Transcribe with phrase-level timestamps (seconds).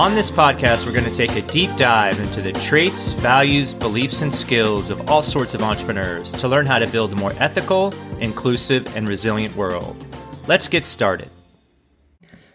[0.00, 4.22] On this podcast, we're going to take a deep dive into the traits, values, beliefs,
[4.22, 7.92] and skills of all sorts of entrepreneurs to learn how to build a more ethical,
[8.18, 10.02] inclusive, and resilient world.
[10.46, 11.28] Let's get started.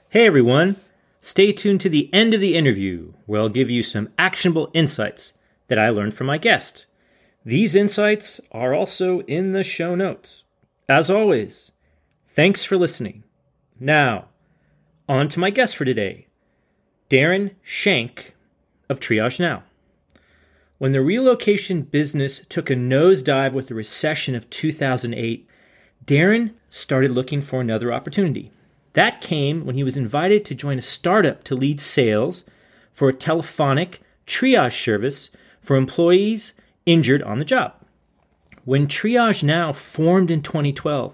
[0.09, 0.77] Hey everyone,
[1.19, 5.33] stay tuned to the end of the interview where I'll give you some actionable insights
[5.67, 6.87] that I learned from my guest.
[7.45, 10.45] These insights are also in the show notes.
[10.89, 11.71] As always,
[12.27, 13.23] thanks for listening.
[13.79, 14.29] Now,
[15.07, 16.25] on to my guest for today.
[17.07, 18.33] Darrin Schenck
[18.89, 19.61] of TriageNow.
[20.79, 25.47] When the relocation business took a nosedive with the recession of 2008,
[26.03, 28.51] Darrin started looking for another opportunity.
[28.93, 32.43] That came when he was invited to join a startup to lead sales
[32.91, 35.29] for a telephonic triage service
[35.61, 36.53] for employees
[36.87, 37.73] injured on the job.
[38.63, 41.13] When TriageNow formed in 2012,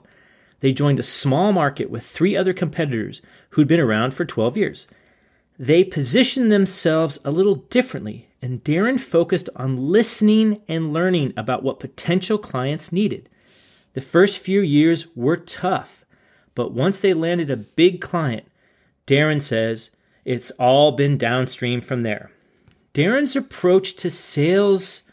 [0.61, 3.21] they joined a small market with three other competitors
[3.51, 4.87] who'd been around for 12 years
[5.61, 11.79] they positioned themselves a little differently, and Darrin focused on listening and learning about what
[11.79, 13.29] potential clients needed.
[13.93, 16.03] The first few years were tough,
[16.55, 18.47] but once they landed a big client,
[19.05, 19.91] Darrin says
[20.25, 22.31] it's all been downstream from there.
[22.95, 25.03] Darrin's approach to sales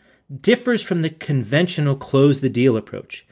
[0.41, 3.27] differs from the conventional close the deal approach.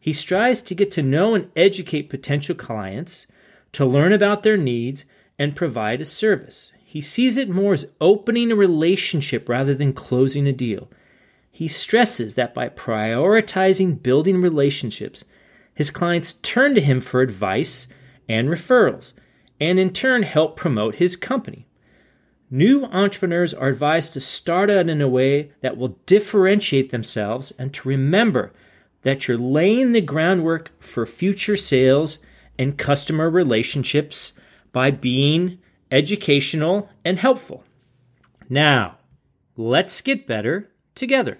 [0.00, 3.26] He strives to get to know and educate potential clients,
[3.72, 5.04] to learn about their needs,
[5.42, 6.72] and provide a service.
[6.84, 10.88] He sees it more as opening a relationship rather than closing a deal.
[11.50, 15.24] He stresses that by prioritizing building relationships,
[15.74, 17.88] his clients turn to him for advice
[18.28, 19.14] and referrals,
[19.58, 21.66] and in turn help promote his company.
[22.48, 27.74] New entrepreneurs are advised to start out in a way that will differentiate themselves and
[27.74, 28.52] to remember
[29.02, 32.20] that you're laying the groundwork for future sales
[32.56, 34.34] and customer relationships
[34.72, 35.58] by being
[35.90, 37.64] educational and helpful.
[38.48, 38.98] Now,
[39.56, 41.38] let's get better together.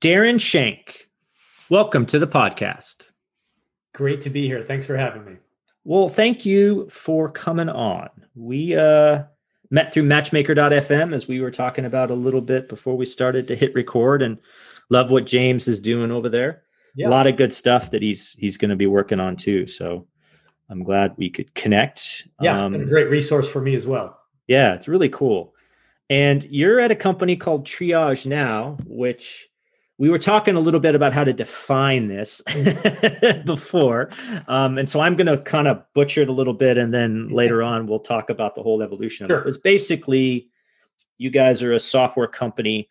[0.00, 1.08] Darrin Schenck,
[1.70, 3.10] welcome to the podcast.
[3.94, 4.62] Great to be here.
[4.62, 5.36] Thanks for having me.
[5.84, 8.08] Well, thank you for coming on.
[8.34, 9.24] We uh,
[9.70, 13.56] met through matchmaker.fm as we were talking about a little bit before we started to
[13.56, 14.38] hit record and
[14.90, 16.62] love what James is doing over there.
[16.96, 17.08] Yeah.
[17.08, 19.66] A lot of good stuff that he's he's going to be working on too.
[19.66, 20.06] So
[20.70, 22.26] I'm glad we could connect.
[22.40, 24.18] Yeah, um, a great resource for me as well.
[24.46, 25.54] Yeah, it's really cool.
[26.10, 29.48] And you're at a company called TriageNow, which
[29.96, 32.42] we were talking a little bit about how to define this
[33.44, 34.10] before.
[34.48, 36.76] Um, and so I'm going to kind of butcher it a little bit.
[36.76, 39.40] And then later on, we'll talk about the whole evolution sure.
[39.40, 39.48] of it.
[39.48, 40.48] It's basically
[41.18, 42.88] you guys are a software company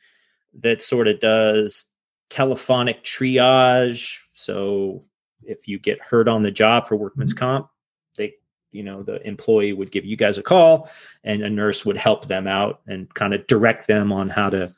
[0.55, 1.87] that sort of does
[2.29, 4.17] telephonic triage.
[4.31, 5.03] So
[5.47, 7.45] if you get hurt on the job for workman's mm-hmm.
[7.45, 7.69] comp,
[8.17, 8.33] they,
[8.71, 10.89] you know, the employee would give you guys a call
[11.23, 14.73] and a nurse would help them out and kind of direct them on how to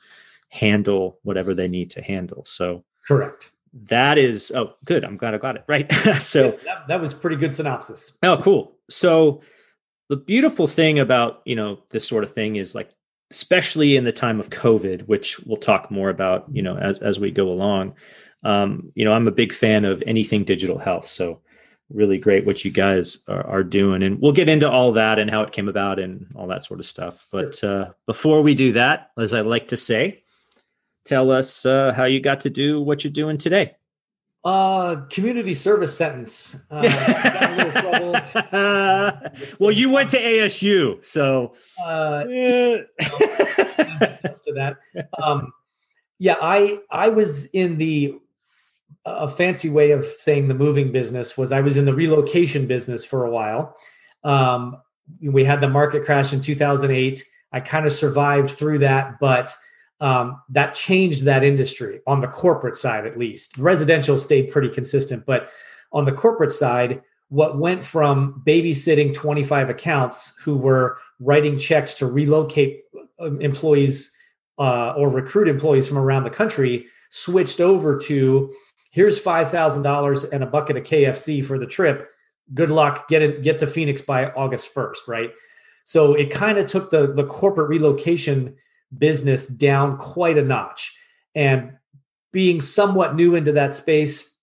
[0.49, 2.43] handle whatever they need to handle.
[2.45, 3.51] So, correct.
[3.73, 5.03] That is, oh, good.
[5.03, 5.91] I'm glad I got it right.
[6.19, 8.13] so, yeah, that, that was pretty good synopsis.
[8.23, 8.75] Oh, cool.
[8.89, 9.41] So,
[10.07, 12.91] the beautiful thing about, you know, this sort of thing is like,
[13.31, 17.19] especially in the time of COVID, which we'll talk more about, you know, as, as
[17.19, 17.95] we go along
[18.45, 21.07] um, you know, I'm a big fan of anything digital health.
[21.09, 21.41] So
[21.89, 24.03] really great what you guys are, are, doing.
[24.03, 26.79] And we'll get into all that and how it came about and all that sort
[26.79, 27.27] of stuff.
[27.31, 30.23] But uh, before we do that, as I like to say,
[31.05, 33.75] tell us uh, how you got to do what you're doing today.
[34.43, 36.55] Uh, community service sentence.
[36.69, 36.81] Uh,
[39.59, 42.77] well, you went to ASU, so uh, yeah.
[42.99, 44.77] to that.
[45.19, 45.51] Um,
[46.19, 48.19] yeah, I I was in the
[49.05, 53.05] a fancy way of saying the moving business was I was in the relocation business
[53.05, 53.75] for a while.
[54.23, 54.77] Um,
[55.21, 57.23] we had the market crash in 2008.
[57.51, 59.55] I kind of survived through that, but
[60.01, 63.57] um, that changed that industry on the corporate side, at least.
[63.57, 65.49] residential stayed pretty consistent, but
[65.91, 72.07] on the corporate side, what went from babysitting 25 accounts who were writing checks to
[72.07, 72.83] relocate
[73.19, 74.11] um, employees
[74.57, 78.53] uh, or recruit employees from around the country switched over to
[78.95, 82.09] here's $5,000 and a bucket of KFC for the trip.
[82.53, 83.09] Good luck.
[83.09, 85.31] Get it, get to Phoenix by August 1st, right?
[85.83, 88.55] So it kind of took the, the corporate relocation
[88.97, 90.95] business down quite a notch.
[91.35, 91.73] And
[92.31, 94.33] being somewhat new into that space,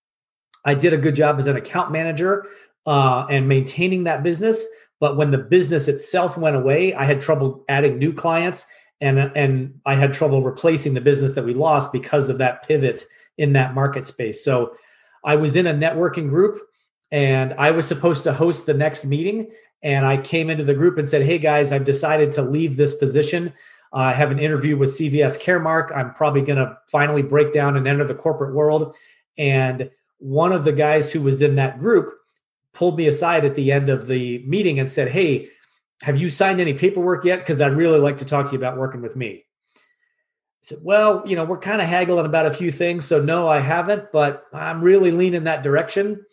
[0.63, 2.45] I did a good job as an account manager
[2.85, 4.67] uh, and maintaining that business.
[4.99, 8.67] But when the business itself went away, I had trouble adding new clients
[9.01, 13.03] and and I had trouble replacing the business that we lost because of that pivot
[13.37, 14.43] in that market space.
[14.43, 14.75] So
[15.23, 16.59] I was in a networking group
[17.11, 19.51] and I was supposed to host the next meeting
[19.83, 22.95] and I came into the group and said, "Hey guys, I've decided to leave this
[22.95, 23.53] position.
[23.93, 25.95] Uh, I have an interview with CVS Caremark.
[25.95, 28.95] I'm probably going to finally break down and enter the corporate world."
[29.37, 29.89] And
[30.19, 32.13] one of the guys who was in that group
[32.73, 35.49] pulled me aside at the end of the meeting and said, "Hey,
[36.01, 37.39] have you signed any paperwork yet?
[37.39, 39.45] Because I'd really like to talk to you about working with me.
[40.63, 43.05] Said, Well, you know, we're kind of haggling about a few things.
[43.05, 46.25] So, no, I haven't, but I'm really leaning that direction.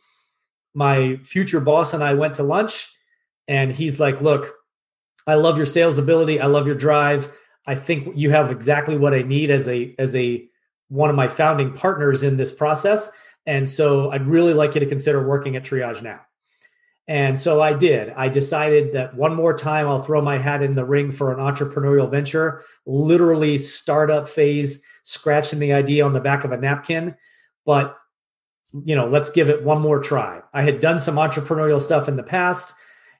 [0.72, 2.88] My future boss and I went to lunch,
[3.48, 4.54] and he's like, Look,
[5.26, 6.40] I love your sales ability.
[6.40, 7.30] I love your drive.
[7.66, 10.48] I think you have exactly what I need as a as a
[10.88, 13.10] one of my founding partners in this process.
[13.46, 16.20] And so I'd really like you to consider working at TriageNow.
[17.08, 18.10] And so I did.
[18.10, 21.40] I decided that one more time I'll throw my hat in the ring for an
[21.40, 27.16] entrepreneurial venture, literally startup phase, scratching the idea on the back of a napkin.
[27.66, 27.96] But,
[28.84, 30.40] you know, let's give it one more try.
[30.54, 32.74] I had done some entrepreneurial stuff in the past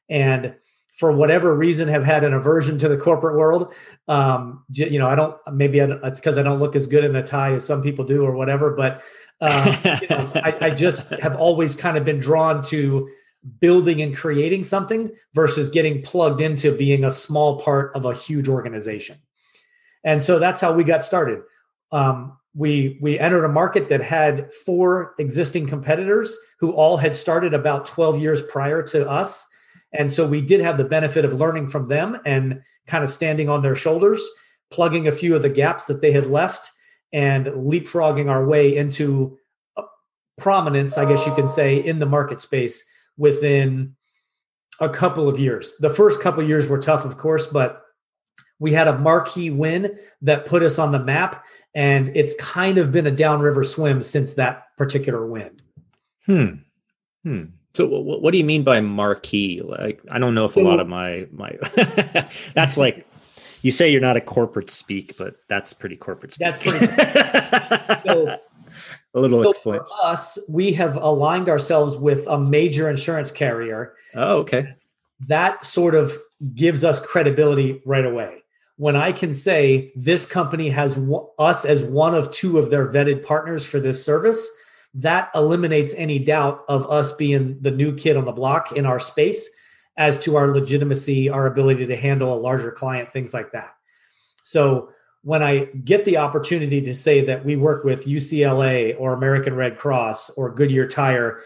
[0.08, 0.54] and
[0.94, 3.72] for whatever reason have had an aversion to the corporate world.
[4.06, 7.22] Um, you know, I don't, maybe it's because I don't look as good in a
[7.22, 9.02] tie as some people do or whatever, but
[9.40, 13.08] uh, you know, I, I just have always kind of been drawn to
[13.58, 18.48] building and creating something versus getting plugged into being a small part of a huge
[18.48, 19.16] organization.
[20.04, 21.42] And so that's how we got started.
[21.92, 27.54] Um, we we entered a market that had four existing competitors who all had started
[27.54, 29.46] about 12 years prior to us.
[29.92, 33.48] And so we did have the benefit of learning from them and kind of standing
[33.48, 34.26] on their shoulders,
[34.70, 36.70] plugging a few of the gaps that they had left
[37.12, 39.38] and leapfrogging our way into
[40.38, 42.84] prominence, I guess you can say, in the market space
[43.20, 43.94] within
[44.80, 45.76] a couple of years.
[45.78, 47.82] The first couple of years were tough, of course, but
[48.58, 51.44] we had a marquee win that put us on the map,
[51.74, 55.60] and it's kind of been a downriver swim since that particular win.
[56.24, 56.54] Hmm.
[57.22, 57.44] Hmm.
[57.74, 59.62] So, what do you mean by marquee?
[59.62, 61.56] Like, I don't know if a lot of my my
[62.54, 63.06] that's like
[63.62, 66.32] you say you're not a corporate speak, but that's pretty corporate.
[66.32, 66.46] Speak.
[66.46, 68.02] That's pretty.
[68.08, 68.38] so
[69.14, 69.80] a little so explain.
[69.80, 73.94] For us, we have aligned ourselves with a major insurance carrier.
[74.14, 74.74] Oh, okay.
[75.26, 76.12] That sort of
[76.54, 78.44] gives us credibility right away.
[78.76, 82.90] When I can say this company has w- us as one of two of their
[82.90, 84.48] vetted partners for this service,
[84.94, 88.98] that eliminates any doubt of us being the new kid on the block in our
[88.98, 89.48] space
[89.96, 93.74] as to our legitimacy, our ability to handle a larger client, things like that.
[94.42, 94.90] So
[95.22, 99.76] when I get the opportunity to say that we work with UCLA or American Red
[99.76, 101.40] Cross or Goodyear Tire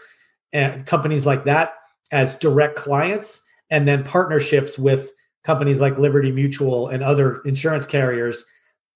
[0.53, 1.73] and companies like that
[2.11, 5.11] as direct clients, and then partnerships with
[5.43, 8.45] companies like Liberty Mutual and other insurance carriers,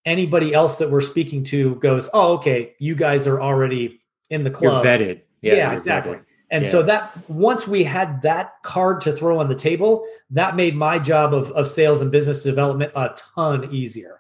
[0.06, 4.52] anybody else that we're speaking to goes, "Oh, okay, you guys are already in the
[4.52, 5.22] club." You're vetted.
[5.42, 6.14] Yeah, yeah exactly.
[6.14, 6.26] Vetted.
[6.52, 6.72] And yeah.
[6.72, 10.98] so that once we had that card to throw on the table, that made my
[10.98, 14.19] job of, of sales and business development a ton easier.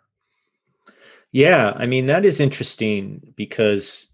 [1.31, 4.07] Yeah, I mean that is interesting because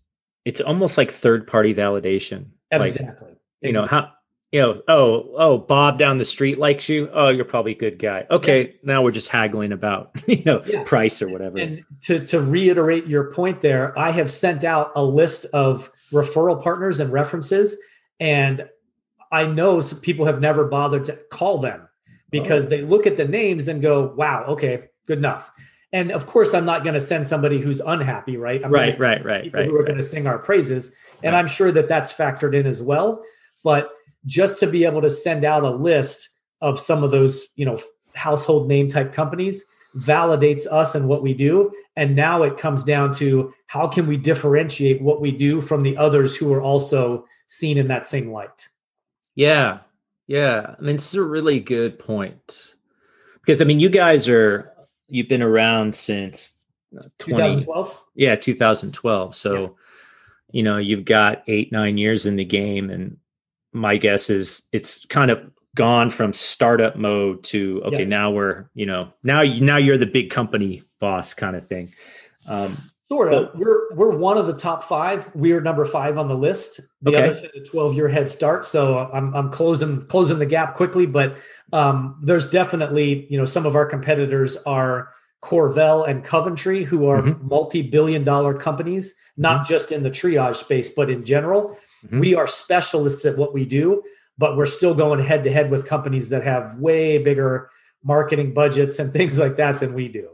[0.44, 2.48] it's almost like third party validation.
[2.72, 3.30] Exactly.
[3.30, 4.12] Like, you know how
[4.52, 7.10] you know oh oh Bob down the street likes you.
[7.14, 8.26] Oh, you're probably a good guy.
[8.30, 8.74] Okay, yeah.
[8.84, 10.84] now we're just haggling about you know yeah.
[10.84, 11.58] price or whatever.
[11.58, 16.62] And to to reiterate your point there, I have sent out a list of referral
[16.62, 17.78] partners and references
[18.20, 18.68] and
[19.32, 22.12] I know people have never bothered to call them oh.
[22.32, 22.70] because oh.
[22.70, 25.52] they look at the names and go, wow, okay, good enough.
[25.96, 28.62] And of course, I'm not going to send somebody who's unhappy, right?
[28.66, 29.66] I'm right, right, right, right.
[29.66, 29.86] Who are right.
[29.86, 30.92] going to sing our praises,
[31.24, 31.40] and right.
[31.40, 33.24] I'm sure that that's factored in as well.
[33.64, 33.92] But
[34.25, 37.80] just to be able to send out a list of some of those, you know,
[38.14, 39.64] household name type companies
[39.96, 41.72] validates us and what we do.
[41.96, 45.96] And now it comes down to how can we differentiate what we do from the
[45.96, 48.68] others who are also seen in that same light.
[49.36, 49.80] Yeah,
[50.28, 50.75] yeah.
[50.78, 52.75] I mean, this is a really good point
[53.40, 54.74] because I mean, you guys are
[55.08, 56.54] you've been around since
[57.20, 59.68] 2012 yeah 2012 so yeah.
[60.52, 63.18] you know you've got eight nine years in the game and
[63.74, 68.08] my guess is it's kind of gone from startup mode to okay yes.
[68.08, 71.92] now we're you know now now you're the big company boss kind of thing
[72.48, 72.76] um
[73.10, 76.36] sort of but, we're we're one of the top five we're number five on the
[76.36, 77.24] list the okay.
[77.24, 81.06] others had a 12 year head start so i'm i'm closing closing the gap quickly
[81.06, 81.38] but
[81.72, 85.10] um there's definitely you know some of our competitors are
[85.46, 87.48] CorVel and Coventry, who are mm-hmm.
[87.48, 89.70] multi billion dollar companies, not mm-hmm.
[89.70, 91.78] just in the triage space, but in general.
[92.04, 92.20] Mm-hmm.
[92.20, 94.02] We are specialists at what we do,
[94.40, 97.70] but we're still going head to head with companies that have way bigger
[98.04, 100.30] marketing budgets and things like that than we do.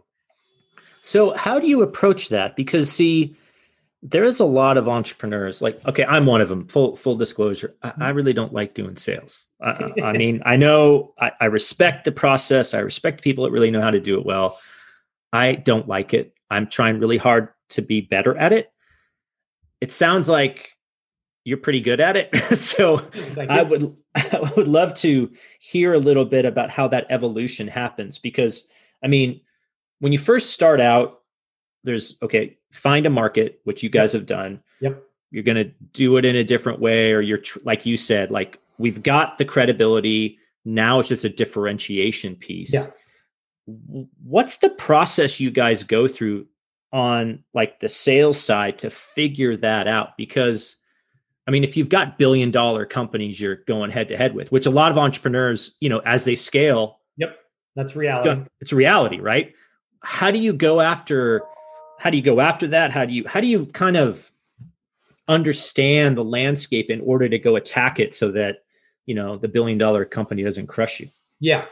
[1.01, 2.55] So, how do you approach that?
[2.55, 3.36] Because, see,
[4.03, 7.75] there is a lot of entrepreneurs like okay i'm one of them full full disclosure
[7.84, 8.15] i, I mm-hmm.
[8.15, 12.74] really don't like doing sales i, I mean i know I, I, respect the process
[12.74, 14.58] i respect people that really know how to do it well
[15.34, 16.34] I don't like it.
[16.50, 18.72] I'm trying really hard to be better at it.
[19.79, 20.72] It sounds like
[21.43, 22.36] you're pretty good at it.
[22.58, 23.05] so
[23.50, 28.20] I would I would love to hear a little bit about how that evolution happens
[28.20, 28.67] because
[29.03, 29.41] I mean,
[30.01, 31.22] when you first start out,
[31.84, 34.62] there's okay, find a market, which you guys have done.
[34.81, 35.01] Yep.
[35.29, 38.31] You're going to do it in a different way or you're tr- like you said,
[38.31, 42.74] like we've got the credibility, now it's just a differentiation piece.
[42.74, 42.88] Yeah.
[44.24, 46.48] What's the process you guys go through
[46.91, 50.17] on like the sales side to figure that out?
[50.17, 50.75] Because
[51.48, 54.67] i mean if you've got billion dollar companies you're going head to head with which
[54.67, 57.36] a lot of entrepreneurs you know as they scale yep.
[57.75, 58.29] That's reality.
[58.29, 59.55] it's, it's reality right
[60.01, 61.41] how do you go after
[62.00, 64.31] how do you go after that how do you how do you kind of
[65.27, 68.63] understand the landscape in order to go attack it so that
[69.05, 71.08] you know the billion dollar company doesn't crush you
[71.39, 71.65] yeah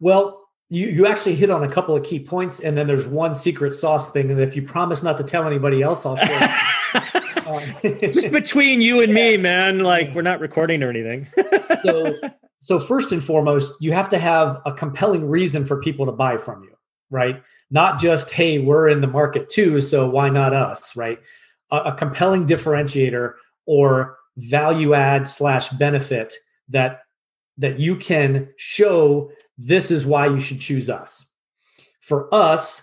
[0.00, 3.34] well you you actually hit on a couple of key points, and then there's one
[3.34, 4.30] secret sauce thing.
[4.30, 6.58] And if you promise not to tell anybody else, I'll share.
[7.46, 9.80] um, Just between you and me, man.
[9.80, 11.28] Like we're not recording or anything.
[11.84, 12.14] so,
[12.60, 16.38] so first and foremost, you have to have a compelling reason for people to buy
[16.38, 16.73] from you,
[17.10, 17.42] right?
[17.70, 21.18] Not just hey, we're in the market too, so why not us, right?
[21.70, 23.34] A, a compelling differentiator
[23.66, 26.34] or value add slash benefit
[26.68, 27.00] that
[27.56, 31.26] that you can show this is why you should choose us.
[32.00, 32.82] For us,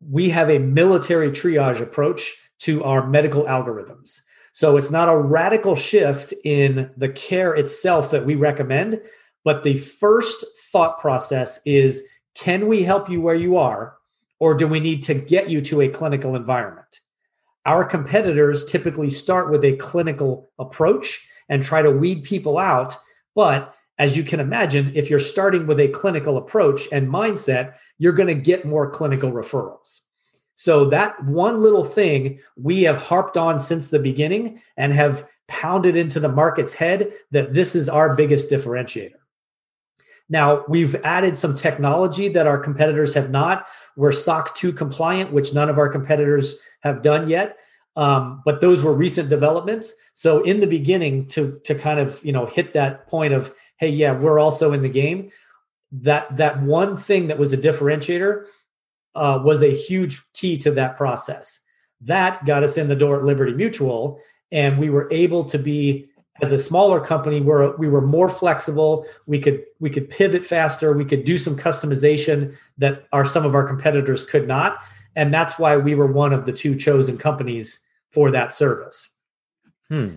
[0.00, 4.20] we have a military triage approach to our medical algorithms.
[4.52, 9.00] So it's not a radical shift in the care itself that we recommend,
[9.44, 12.02] but the first thought process is
[12.34, 13.96] can we help you where you are,
[14.38, 17.00] or do we need to get you to a clinical environment?
[17.66, 22.96] Our competitors typically start with a clinical approach and try to weed people out,
[23.34, 28.12] but as you can imagine, if you're starting with a clinical approach and mindset, you're
[28.12, 30.00] going to get more clinical referrals.
[30.54, 35.96] So, that one little thing we have harped on since the beginning and have pounded
[35.96, 39.18] into the market's head that this is our biggest differentiator.
[40.28, 43.66] Now, we've added some technology that our competitors have not.
[43.96, 47.58] We're SOC 2 compliant, which none of our competitors have done yet.
[47.96, 49.92] Um, but those were recent developments.
[50.14, 53.88] So in the beginning, to to kind of you know hit that point of hey,
[53.88, 55.30] yeah, we're also in the game.
[55.90, 58.44] That that one thing that was a differentiator
[59.16, 61.58] uh, was a huge key to that process.
[62.02, 64.20] That got us in the door at Liberty Mutual,
[64.52, 66.08] and we were able to be
[66.40, 70.92] as a smaller company where we were more flexible we could we could pivot faster
[70.92, 74.78] we could do some customization that our some of our competitors could not
[75.18, 77.80] and that's why we were one of the two chosen companies
[78.12, 79.10] for that service.
[79.88, 80.14] Hmm.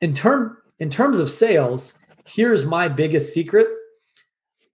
[0.00, 3.68] In term in terms of sales, here's my biggest secret.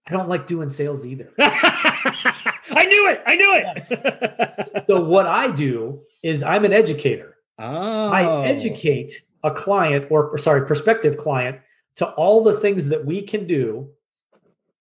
[0.07, 1.31] I don't like doing sales either.
[1.39, 3.21] I knew it.
[3.25, 3.63] I knew it.
[3.63, 4.85] Yes.
[4.87, 7.37] so what I do is I'm an educator.
[7.59, 8.09] Oh.
[8.09, 11.59] I educate a client or sorry, prospective client
[11.95, 13.89] to all the things that we can do.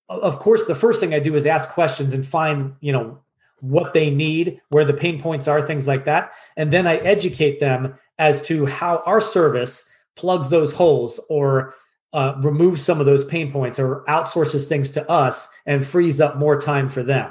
[0.08, 3.18] Of course, the first thing I do is ask questions and find, you know,
[3.60, 6.32] what they need, where the pain points are, things like that.
[6.56, 11.74] And then I educate them as to how our service plugs those holes or
[12.12, 16.36] uh, removes some of those pain points or outsources things to us and frees up
[16.36, 17.30] more time for them.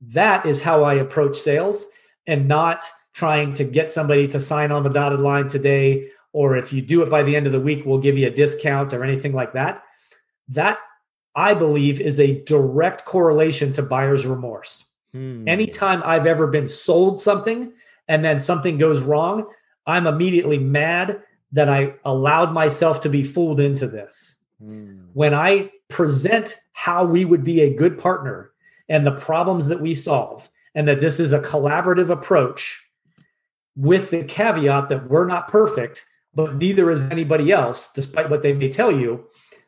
[0.00, 1.86] That is how I approach sales
[2.26, 6.08] and not trying to get somebody to sign on the dotted line today.
[6.32, 8.30] Or if you do it by the end of the week, we'll give you a
[8.30, 9.82] discount or anything like that.
[10.48, 10.78] That
[11.34, 14.86] I believe is a direct correlation to buyer's remorse.
[15.12, 15.48] Hmm.
[15.48, 17.72] Anytime I've ever been sold something
[18.08, 19.46] and then something goes wrong,
[19.86, 21.22] I'm immediately mad
[21.52, 24.36] that I allowed myself to be fooled into this.
[24.62, 25.06] Mm.
[25.14, 28.52] When I present how we would be a good partner
[28.88, 32.80] and the problems that we solve, and that this is a collaborative approach
[33.76, 38.52] with the caveat that we're not perfect, but neither is anybody else, despite what they
[38.52, 39.24] may tell you,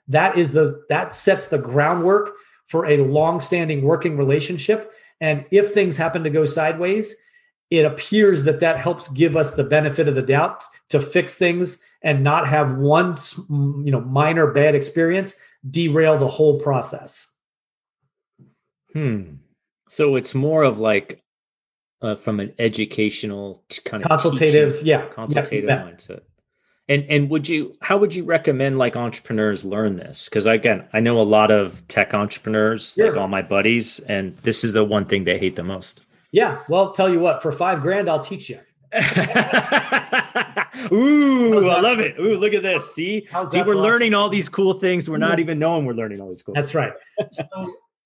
[0.09, 2.33] that is the that sets the groundwork
[2.67, 4.93] for a long-standing working relationship.
[5.21, 7.15] And if things happen to go sideways,
[7.71, 11.83] it appears that that helps give us the benefit of the doubt to fix things
[12.03, 13.17] and not have one
[13.51, 15.35] you know minor bad experience
[15.69, 17.29] derail the whole process.
[18.93, 19.37] Hmm.
[19.89, 21.23] So it's more of like
[22.03, 26.21] uh, from an educational kind of consultative teaching, yeah consultative yeah, mindset
[26.93, 31.01] and and would you how would you recommend like entrepreneurs learn this because again i
[31.01, 35.05] know a lot of tech entrepreneurs like all my buddies and this is the one
[35.05, 36.61] thing they hate the most yeah.
[36.69, 38.59] Well, tell you what, for five grand, I'll teach you.
[40.93, 42.19] Ooh, I love it.
[42.19, 42.95] Ooh, look at this.
[42.95, 45.09] See, See we're learning all these cool things.
[45.09, 46.55] We're not even knowing we're learning all these cool.
[46.55, 46.93] That's right.
[47.31, 47.45] So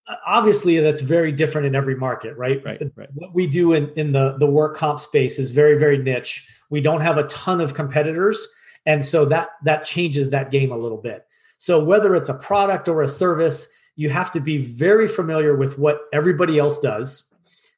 [0.09, 2.62] uh, obviously, that's very different in every market, right?
[2.64, 2.81] Right.
[2.95, 3.09] right.
[3.14, 6.49] What we do in in the the work comp space is very very niche.
[6.69, 8.47] We don't have a ton of competitors,
[8.87, 11.26] and so that that changes that game a little bit.
[11.59, 13.66] So whether it's a product or a service,
[13.97, 17.26] you have to be very familiar with what everybody else does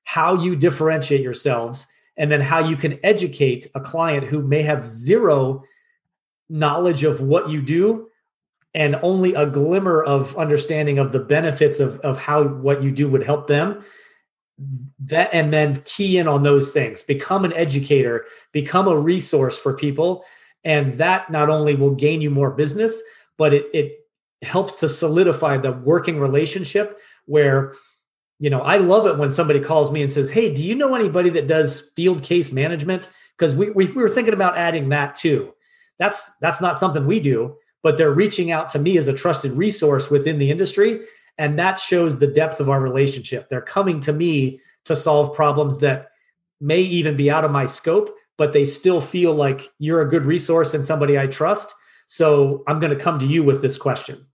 [0.09, 1.87] how you differentiate yourselves,
[2.17, 5.63] and then how you can educate a client who may have zero
[6.49, 8.09] knowledge of what you do
[8.73, 13.07] and only a glimmer of understanding of the benefits of, of how what you do
[13.07, 13.85] would help them.
[15.05, 17.03] That and then key in on those things.
[17.03, 18.25] Become an educator.
[18.51, 20.25] Become a resource for people
[20.65, 23.03] and that not only will gain you more business
[23.37, 24.07] but it, it
[24.43, 27.75] helps to solidify the working relationship where
[28.39, 30.95] you know, I love it when somebody calls me and says, Hey, do you know
[30.95, 33.09] anybody that does field case management?
[33.37, 35.55] Because we, we, we were thinking about adding that too.
[35.99, 39.53] That's that's not something we do, but they're reaching out to me as a trusted
[39.53, 41.01] resource within the industry.
[41.37, 43.49] And that shows the depth of our relationship.
[43.49, 46.11] They're coming to me to solve problems that
[46.61, 50.25] may even be out of my scope, but they still feel like you're a good
[50.25, 51.75] resource and somebody I trust.
[52.07, 54.25] So I'm going to come to you with this question.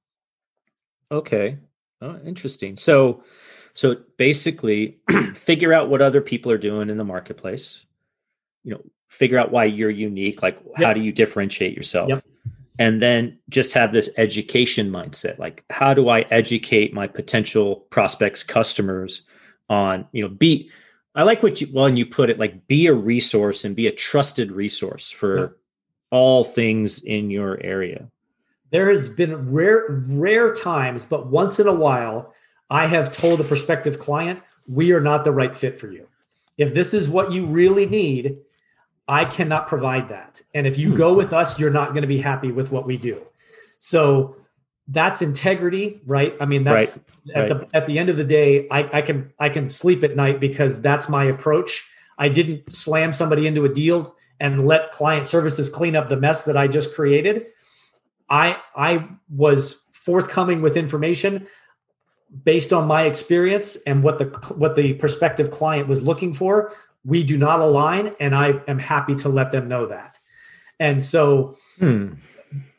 [1.10, 1.58] Okay.
[2.00, 2.76] Oh, interesting.
[2.76, 3.24] So
[3.74, 5.00] so basically,
[5.34, 7.84] figure out what other people are doing in the marketplace.
[8.62, 10.42] You know, figure out why you're unique.
[10.42, 10.86] Like, yep.
[10.86, 12.08] how do you differentiate yourself?
[12.08, 12.24] Yep.
[12.78, 15.38] And then just have this education mindset.
[15.38, 19.22] Like, how do I educate my potential prospects, customers
[19.68, 20.70] on, you know, be,
[21.14, 23.92] I like what you, when you put it, like, be a resource and be a
[23.92, 25.52] trusted resource for yep.
[26.10, 28.08] all things in your area.
[28.70, 32.34] There has been rare, rare times, but once in a while,
[32.70, 36.08] I have told a prospective client, we are not the right fit for you.
[36.58, 38.38] If this is what you really need,
[39.06, 40.42] I cannot provide that.
[40.54, 40.96] And if you hmm.
[40.96, 43.22] go with us, you're not going to be happy with what we do.
[43.78, 44.36] So
[44.88, 46.34] that's integrity, right?
[46.40, 47.36] I mean, that's right.
[47.36, 47.60] at right.
[47.70, 50.40] the at the end of the day, I, I can I can sleep at night
[50.40, 51.88] because that's my approach.
[52.18, 56.44] I didn't slam somebody into a deal and let client services clean up the mess
[56.44, 57.46] that I just created.
[58.28, 61.46] I I was forthcoming with information
[62.42, 67.22] based on my experience and what the what the prospective client was looking for we
[67.22, 70.18] do not align and i am happy to let them know that
[70.80, 72.08] and so hmm.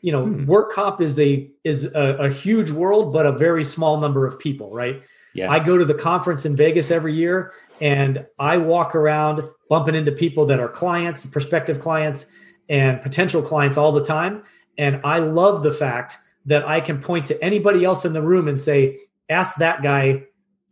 [0.06, 0.46] You know hmm.
[0.46, 4.38] work comp is a is a, a, huge world but a very small number of
[4.38, 5.02] people right
[5.34, 5.50] yeah.
[5.50, 10.12] i go to the conference in vegas every year and i walk around bumping into
[10.12, 12.26] people that are clients prospective clients
[12.68, 14.44] and potential clients all the time
[14.78, 18.46] and i love the fact that i can point to anybody else in the room
[18.46, 18.96] and say
[19.28, 20.22] ask that guy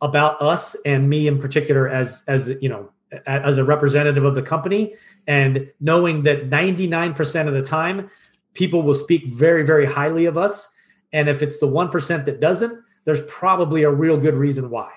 [0.01, 2.89] about us and me in particular as as you know
[3.27, 4.95] as a representative of the company
[5.27, 8.11] and knowing that 99% of the time
[8.55, 10.69] people will speak very very highly of us
[11.13, 14.91] and if it's the 1% that doesn't there's probably a real good reason why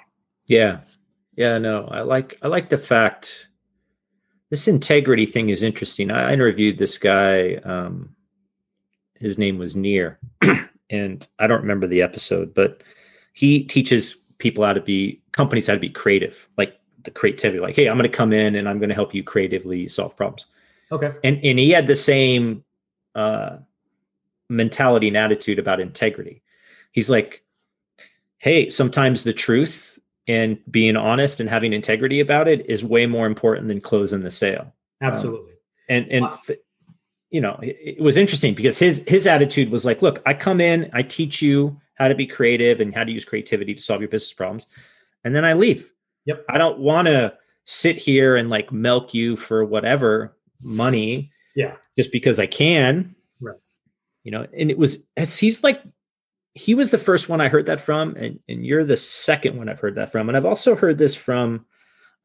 [0.48, 0.80] yeah
[1.36, 3.48] yeah no i like i like the fact
[4.50, 8.15] this integrity thing is interesting i interviewed this guy um
[9.15, 10.20] his name was near
[10.89, 12.82] and i don't remember the episode but
[13.34, 17.60] he teaches people how to be companies how to be creative, like the creativity.
[17.60, 20.15] Like, hey, I'm going to come in and I'm going to help you creatively solve
[20.15, 20.48] problems.
[20.91, 21.13] Okay.
[21.24, 22.63] And and he had the same
[23.17, 23.58] uh,
[24.49, 26.41] mentality and attitude about integrity.
[26.91, 27.43] He's like,
[28.38, 33.25] hey, sometimes the truth and being honest and having integrity about it is way more
[33.25, 34.73] important than closing the sale.
[35.01, 35.51] Absolutely.
[35.51, 35.58] Um,
[35.89, 36.38] and and wow.
[37.30, 40.62] you know, it, it was interesting because his his attitude was like, look, I come
[40.62, 44.01] in, I teach you how to be creative and how to use creativity to solve
[44.01, 44.67] your business problems,
[45.23, 45.91] and then I leave.
[46.25, 46.45] Yep.
[46.49, 51.32] I don't want to sit here and like milk you for whatever money.
[51.58, 51.76] Yeah.
[51.98, 53.15] Just because I can.
[53.41, 53.58] Right.
[54.24, 55.82] You know, and it was as he's like
[56.54, 59.67] he was the first one I heard that from, and, and you're the second one
[59.67, 60.30] I've heard that from.
[60.30, 61.65] And I've also heard this from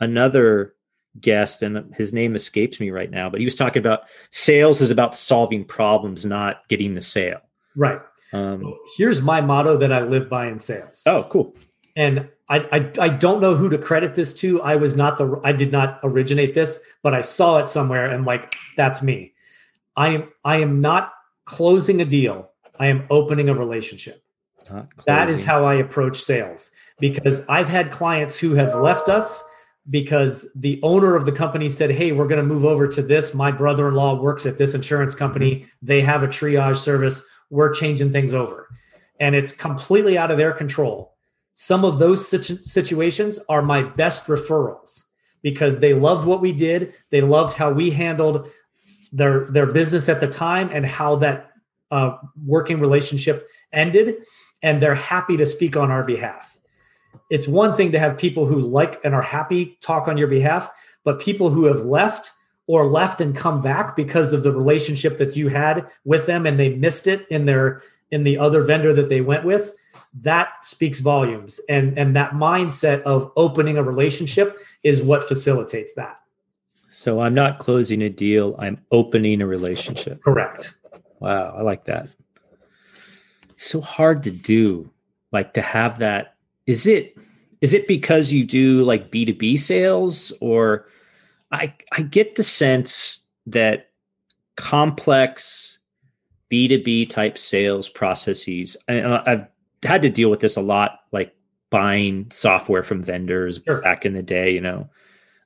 [0.00, 0.74] another
[1.18, 4.90] guest, and his name escapes me right now, but he was talking about sales is
[4.90, 7.40] about solving problems, not getting the sale.
[7.74, 8.00] Right.
[8.34, 11.02] Um, Here's my motto that I live by in sales.
[11.06, 11.54] Oh, cool.
[11.94, 14.62] And I, I, I don't know who to credit this to.
[14.62, 18.24] I was not the I did not originate this, but I saw it somewhere and
[18.24, 19.32] like that's me.
[19.96, 21.12] I am I am not
[21.44, 22.50] closing a deal.
[22.78, 24.22] I am opening a relationship.
[25.06, 29.44] That is how I approach sales because I've had clients who have left us
[29.90, 33.34] because the owner of the company said, Hey, we're going to move over to this.
[33.34, 35.56] My brother in law works at this insurance company.
[35.56, 35.66] Mm-hmm.
[35.82, 37.24] They have a triage service.
[37.50, 38.68] We're changing things over.
[39.20, 41.11] And it's completely out of their control.
[41.54, 45.04] Some of those situ- situations are my best referrals
[45.42, 46.94] because they loved what we did.
[47.10, 48.48] They loved how we handled
[49.12, 51.50] their, their business at the time and how that
[51.90, 54.16] uh, working relationship ended
[54.62, 56.58] and they're happy to speak on our behalf.
[57.30, 60.70] It's one thing to have people who like and are happy talk on your behalf,
[61.04, 62.32] but people who have left
[62.66, 66.58] or left and come back because of the relationship that you had with them and
[66.58, 69.74] they missed it in their in the other vendor that they went with,
[70.20, 71.60] that speaks volumes.
[71.68, 76.18] And and that mindset of opening a relationship is what facilitates that.
[76.90, 80.22] So I'm not closing a deal, I'm opening a relationship.
[80.22, 80.74] Correct.
[81.20, 82.08] Wow, I like that
[83.62, 84.90] so hard to do
[85.30, 86.34] like to have that
[86.66, 87.16] is it
[87.60, 90.86] is it because you do like b2b sales or
[91.52, 93.90] i i get the sense that
[94.56, 95.78] complex
[96.50, 99.46] b2b type sales processes and i've
[99.84, 101.34] had to deal with this a lot like
[101.70, 103.80] buying software from vendors sure.
[103.80, 104.88] back in the day you know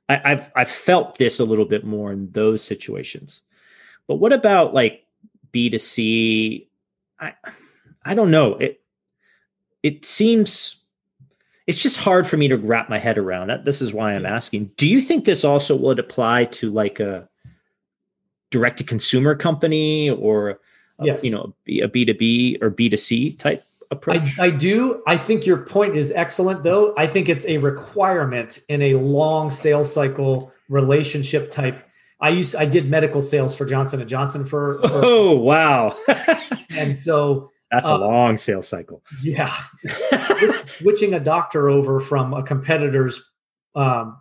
[0.09, 3.41] I, i've i've felt this a little bit more in those situations
[4.07, 5.05] but what about like
[5.53, 6.67] b2c
[7.19, 7.33] i
[8.07, 8.55] I don't know.
[8.55, 8.81] It
[9.83, 10.85] it seems
[11.67, 13.65] it's just hard for me to wrap my head around that.
[13.65, 14.71] This is why I'm asking.
[14.77, 17.27] Do you think this also would apply to like a
[18.49, 20.51] direct to consumer company or
[20.99, 21.23] a, yes.
[21.23, 24.39] you know a B2B or B2C type approach?
[24.39, 25.01] I, I, do.
[25.07, 26.93] I think your point is excellent though.
[26.97, 31.83] I think it's a requirement in a long sales cycle relationship type.
[32.19, 35.95] I used I did medical sales for Johnson and Johnson for, for Oh wow.
[36.71, 39.03] and so that's a uh, long sales cycle.
[39.21, 39.53] Yeah.
[40.77, 43.21] Switching a doctor over from a competitor's
[43.75, 44.17] um,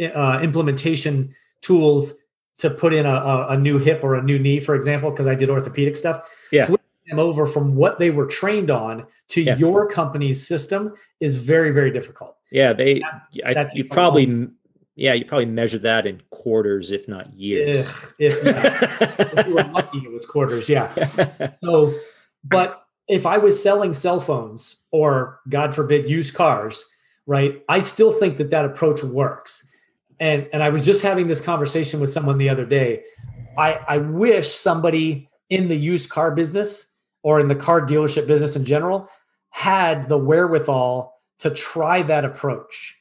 [0.00, 2.14] uh, implementation tools
[2.58, 5.26] to put in a, a, a, new hip or a new knee, for example, because
[5.26, 6.28] I did orthopedic stuff.
[6.52, 6.66] Yeah.
[6.66, 6.81] Switching
[7.12, 9.56] them over from what they were trained on to yeah.
[9.56, 12.36] your company's system is very, very difficult.
[12.50, 12.72] Yeah.
[12.72, 13.00] They,
[13.44, 14.48] that, I, you probably,
[14.96, 17.86] yeah, you probably measure that in quarters, if not years.
[18.18, 18.44] If, if,
[19.36, 20.68] if you were lucky, it was quarters.
[20.68, 20.92] Yeah.
[21.62, 21.94] So,
[22.44, 26.84] but if I was selling cell phones or God forbid used cars,
[27.26, 27.62] right?
[27.68, 29.66] I still think that that approach works.
[30.20, 33.02] And and I was just having this conversation with someone the other day.
[33.58, 36.86] I I wish somebody in the used car business
[37.22, 39.08] or in the car dealership business in general
[39.50, 42.96] had the wherewithal to try that approach.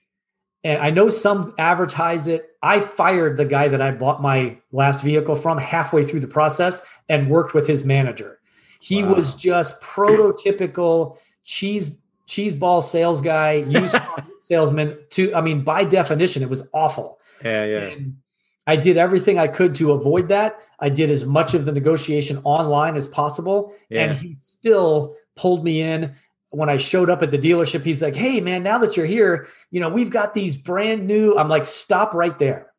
[0.63, 2.49] And I know some advertise it.
[2.61, 6.85] I fired the guy that I bought my last vehicle from halfway through the process
[7.09, 8.41] and worked with his manager
[8.81, 9.13] he wow.
[9.13, 13.95] was just prototypical cheese cheese ball sales guy, used
[14.39, 14.97] salesman.
[15.11, 17.19] To I mean, by definition, it was awful.
[17.45, 17.77] Yeah, yeah.
[17.79, 18.17] And
[18.67, 20.59] I did everything I could to avoid that.
[20.79, 24.03] I did as much of the negotiation online as possible, yeah.
[24.03, 26.13] and he still pulled me in
[26.49, 27.83] when I showed up at the dealership.
[27.83, 31.37] He's like, "Hey, man, now that you're here, you know we've got these brand new."
[31.37, 32.71] I'm like, "Stop right there!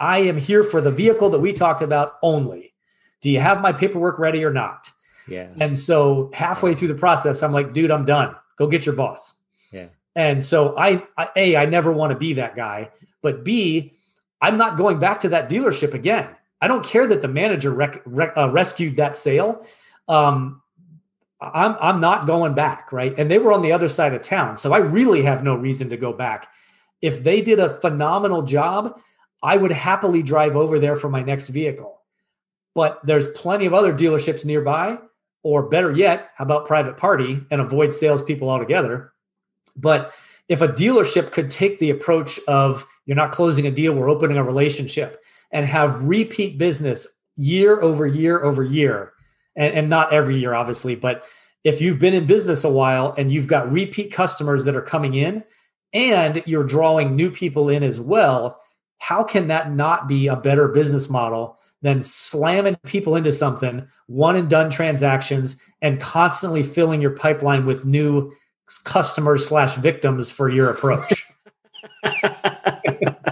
[0.00, 2.74] I am here for the vehicle that we talked about only.
[3.20, 4.90] Do you have my paperwork ready or not?"
[5.28, 5.48] Yeah.
[5.60, 8.34] And so halfway through the process, I'm like, dude, I'm done.
[8.56, 9.34] Go get your boss.
[9.72, 9.88] Yeah.
[10.16, 12.90] And so I, I A, I never want to be that guy.
[13.22, 13.92] But B,
[14.40, 16.28] I'm not going back to that dealership again.
[16.60, 19.66] I don't care that the manager rec- rec- uh, rescued that sale.
[20.08, 20.62] Um,
[21.40, 23.16] I'm I'm not going back, right?
[23.16, 25.88] And they were on the other side of town, so I really have no reason
[25.90, 26.52] to go back.
[27.00, 29.00] If they did a phenomenal job,
[29.42, 32.00] I would happily drive over there for my next vehicle.
[32.74, 34.98] But there's plenty of other dealerships nearby
[35.42, 39.12] or better yet, how about private party and avoid salespeople altogether?
[39.76, 40.12] But
[40.48, 44.36] if a dealership could take the approach of you're not closing a deal, we're opening
[44.36, 47.06] a relationship and have repeat business
[47.36, 49.12] year over year over year,
[49.56, 51.24] and, and not every year, obviously, but
[51.64, 55.14] if you've been in business a while and you've got repeat customers that are coming
[55.14, 55.44] in
[55.92, 58.60] and you're drawing new people in as well,
[58.98, 64.36] how can that not be a better business model than slamming people into something, one
[64.36, 68.32] and done transactions, and constantly filling your pipeline with new
[68.76, 71.24] customers slash victims for your approach?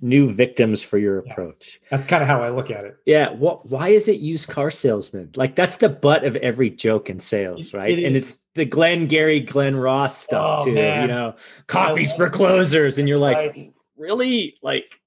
[0.00, 1.80] new victims for your approach.
[1.82, 2.96] Yeah, that's kind of how I look at it.
[3.06, 3.30] Yeah.
[3.30, 3.68] What?
[3.68, 5.30] Why is it used car salesman?
[5.36, 7.98] Like that's the butt of every joke in sales, right?
[7.98, 10.74] It and it's the Glengarry Glen Ross stuff oh, too.
[10.74, 11.02] Man.
[11.02, 11.34] You know,
[11.66, 13.74] coffees for closers, and you're like, right.
[13.96, 14.56] really?
[14.62, 15.00] Like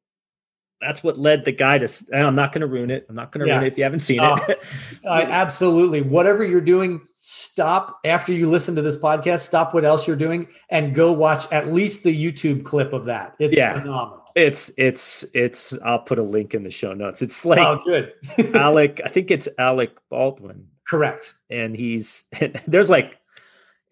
[0.81, 3.05] that's what led the guy to i'm not going to ruin it.
[3.09, 3.55] I'm not going to yeah.
[3.55, 4.63] ruin it if you haven't seen it.
[5.05, 6.01] Uh, absolutely.
[6.01, 10.47] Whatever you're doing stop after you listen to this podcast stop what else you're doing
[10.69, 13.35] and go watch at least the youtube clip of that.
[13.39, 13.79] It's yeah.
[13.79, 14.25] phenomenal.
[14.35, 17.21] It's it's it's i'll put a link in the show notes.
[17.21, 18.13] It's like oh good.
[18.55, 20.67] Alec i think it's alec baldwin.
[20.87, 21.33] Correct.
[21.49, 22.27] And he's
[22.67, 23.17] there's like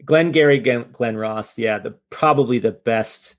[0.06, 1.58] Glengarry Glen Ross.
[1.58, 3.37] Yeah the probably the best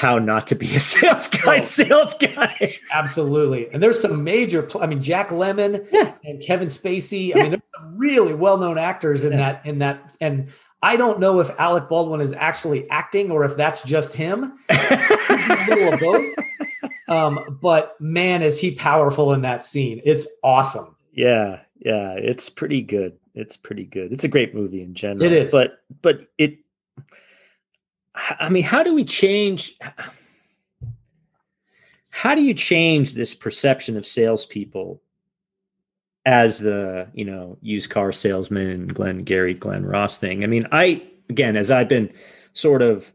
[0.00, 2.78] how not to be a sales guy, oh, sales guy.
[2.90, 3.70] Absolutely.
[3.70, 6.14] And there's some major, I mean, Jack Lemmon yeah.
[6.24, 7.28] and Kevin Spacey.
[7.28, 7.36] Yeah.
[7.36, 9.38] I mean, there's some really well-known actors in yeah.
[9.38, 10.16] that, in that.
[10.22, 10.48] And
[10.80, 14.58] I don't know if Alec Baldwin is actually acting or if that's just him.
[15.68, 16.34] little of both.
[17.08, 20.00] Um, but man, is he powerful in that scene.
[20.06, 20.96] It's awesome.
[21.12, 21.60] Yeah.
[21.78, 22.12] Yeah.
[22.12, 23.18] It's pretty good.
[23.34, 24.12] It's pretty good.
[24.14, 25.22] It's a great movie in general.
[25.24, 25.52] It is.
[25.52, 26.56] But, but it,
[28.14, 29.78] I mean, how do we change?
[32.10, 35.00] How do you change this perception of salespeople
[36.26, 40.44] as the you know used car salesman, Glengarry Glen Ross thing?
[40.44, 42.12] I mean, I again, as I've been
[42.52, 43.12] sort of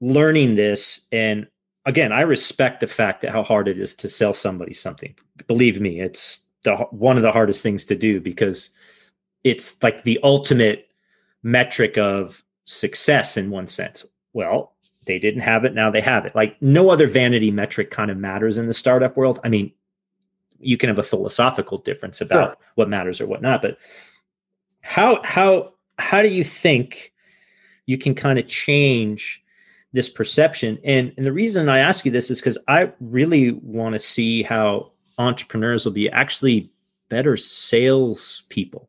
[0.00, 1.46] learning this, and
[1.86, 5.14] again, I respect the fact that how hard it is to sell somebody something.
[5.46, 8.70] Believe me, it's the one of the hardest things to do because
[9.44, 10.88] it's like the ultimate
[11.42, 14.04] metric of success in one sense.
[14.32, 14.74] Well,
[15.06, 15.74] they didn't have it.
[15.74, 16.36] Now they have it.
[16.36, 19.40] Like no other vanity metric kind of matters in the startup world.
[19.42, 19.72] I mean,
[20.60, 22.66] you can have a philosophical difference about yeah.
[22.74, 23.78] what matters or what not, but
[24.82, 27.12] how how how do you think
[27.86, 29.42] you can kind of change
[29.92, 30.78] this perception?
[30.84, 34.42] And, and the reason I ask you this is because I really want to see
[34.42, 36.70] how entrepreneurs will be actually
[37.08, 38.88] better sales people.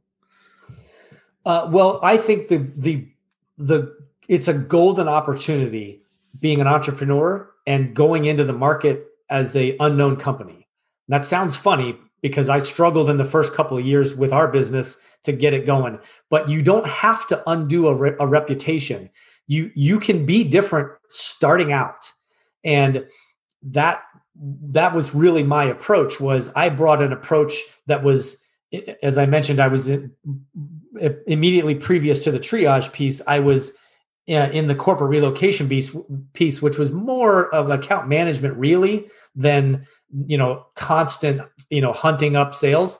[1.46, 3.08] Uh, well, I think the the
[3.60, 3.96] the
[4.28, 6.02] it's a golden opportunity
[6.40, 10.68] being an entrepreneur and going into the market as a unknown company.
[11.08, 15.00] That sounds funny because I struggled in the first couple of years with our business
[15.24, 16.00] to get it going.
[16.30, 19.10] But you don't have to undo a, re- a reputation.
[19.48, 22.12] You you can be different starting out,
[22.64, 23.06] and
[23.64, 24.04] that
[24.36, 26.20] that was really my approach.
[26.20, 27.56] Was I brought an approach
[27.88, 28.44] that was,
[29.02, 30.12] as I mentioned, I was in,
[31.28, 33.22] immediately previous to the triage piece.
[33.28, 33.78] I was
[34.30, 35.96] uh, in the corporate relocation piece,
[36.34, 39.88] piece, which was more of account management really than
[40.26, 43.00] you know constant you know hunting up sales.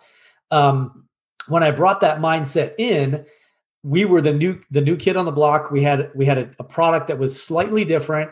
[0.52, 1.06] Um,
[1.48, 3.26] when I brought that mindset in,
[3.84, 5.72] we were the new the new kid on the block.
[5.72, 8.32] We had we had a, a product that was slightly different,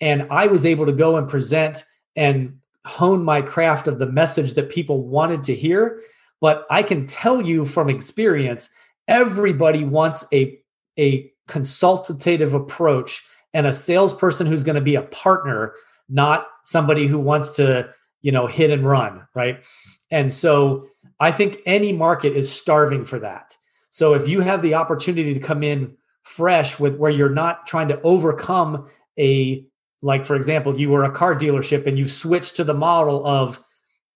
[0.00, 1.84] and I was able to go and present
[2.16, 6.00] and hone my craft of the message that people wanted to hear.
[6.40, 8.70] But I can tell you from experience,
[9.06, 10.58] everybody wants a
[10.98, 13.24] a consultative approach
[13.54, 15.74] and a salesperson who's going to be a partner,
[16.08, 17.88] not somebody who wants to,
[18.20, 19.64] you know, hit and run, right?
[20.10, 20.86] And so
[21.20, 23.56] I think any market is starving for that.
[23.90, 27.88] So if you have the opportunity to come in fresh with where you're not trying
[27.88, 29.64] to overcome a
[30.00, 33.60] like for example, you were a car dealership and you've switched to the model of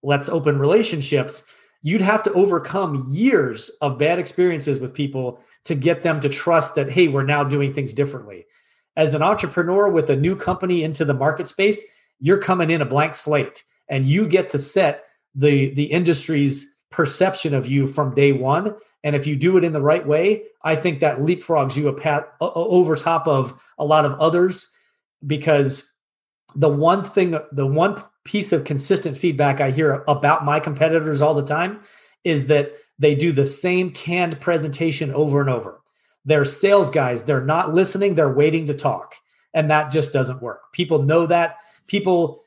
[0.02, 1.44] let's open relationships,
[1.82, 6.74] you'd have to overcome years of bad experiences with people to get them to trust
[6.76, 8.46] that, hey, we're now doing things differently.
[8.96, 11.84] As an entrepreneur with a new company into the market space,
[12.20, 17.54] you're coming in a blank slate and you get to set the, the industry's perception
[17.54, 18.74] of you from day one.
[19.02, 21.92] And if you do it in the right way, I think that leapfrogs you a
[21.92, 24.68] pat over top of a lot of others
[25.26, 25.91] because
[26.54, 31.34] the one thing, the one piece of consistent feedback I hear about my competitors all
[31.34, 31.80] the time
[32.24, 35.80] is that they do the same canned presentation over and over.
[36.24, 39.16] They're sales guys, they're not listening, they're waiting to talk.
[39.54, 40.72] And that just doesn't work.
[40.72, 41.56] People know that.
[41.88, 42.40] People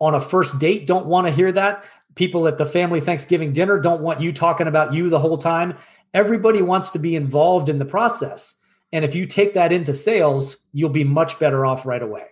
[0.00, 1.84] on a first date don't want to hear that.
[2.14, 5.76] people at the family Thanksgiving dinner don't want you talking about you the whole time.
[6.12, 8.56] Everybody wants to be involved in the process.
[8.92, 12.26] And if you take that into sales, you'll be much better off right away.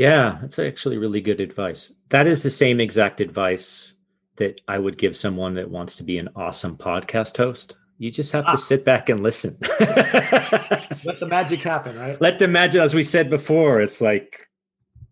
[0.00, 1.92] Yeah, that's actually really good advice.
[2.08, 3.92] That is the same exact advice
[4.36, 7.76] that I would give someone that wants to be an awesome podcast host.
[7.98, 8.52] You just have ah.
[8.52, 9.58] to sit back and listen.
[11.04, 12.18] Let the magic happen, right?
[12.18, 14.48] Let the magic, as we said before, it's like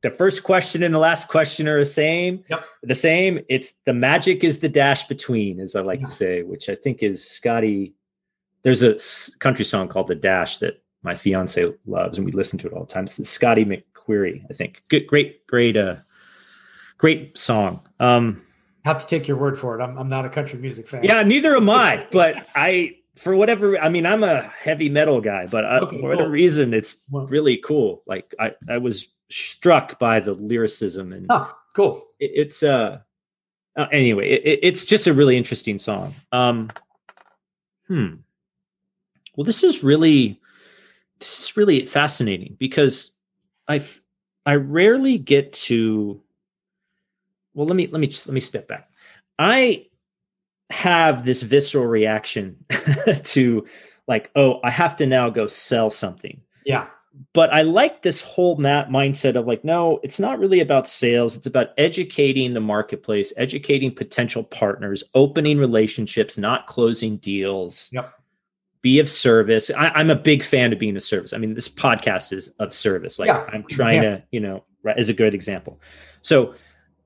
[0.01, 2.43] the first question and the last question are the same.
[2.49, 2.65] Yep.
[2.85, 3.41] The same.
[3.51, 6.07] It's the magic is the dash between, as I like yeah.
[6.07, 7.95] to say, which I think is Scotty.
[8.63, 8.97] There's a
[9.39, 12.87] country song called "The Dash" that my fiance loves, and we listen to it all
[12.87, 13.05] the time.
[13.05, 14.83] It's Scotty McCreery, I think.
[14.89, 15.97] Good, great, great, uh,
[16.97, 17.83] great song.
[18.01, 18.43] Um,
[18.85, 19.83] I have to take your word for it.
[19.83, 21.05] I'm, I'm not a country music fan.
[21.05, 22.07] Yeah, neither am I.
[22.13, 26.09] but I, for whatever, I mean, I'm a heavy metal guy, but I, okay, for
[26.09, 26.33] whatever cool.
[26.33, 28.03] reason, it's really cool.
[28.07, 32.07] Like I, I was struck by the lyricism and oh, cool.
[32.19, 33.01] It, it's uh,
[33.77, 36.15] uh anyway, it, it's just a really interesting song.
[36.33, 36.69] Um,
[37.89, 38.15] hmm.
[39.37, 40.41] Well, this is really
[41.19, 43.13] this is really fascinating because
[43.67, 43.83] I
[44.49, 46.21] I rarely get to.
[47.53, 48.91] Well, let me let me just let me step back.
[49.39, 49.87] I
[50.71, 52.65] have this visceral reaction
[53.23, 53.67] to
[54.07, 56.41] like, oh, I have to now go sell something.
[56.65, 56.87] Yeah
[57.33, 61.37] but I like this whole map mindset of like, no, it's not really about sales.
[61.37, 67.89] It's about educating the marketplace, educating potential partners, opening relationships, not closing deals.
[67.93, 68.15] Yep.
[68.89, 69.71] Be of service.
[69.77, 71.35] I, am a big fan of being of service.
[71.35, 73.19] I mean, this podcast is of service.
[73.19, 74.65] Like yeah, I'm trying to, you know,
[74.97, 75.79] as a good example.
[76.23, 76.55] So,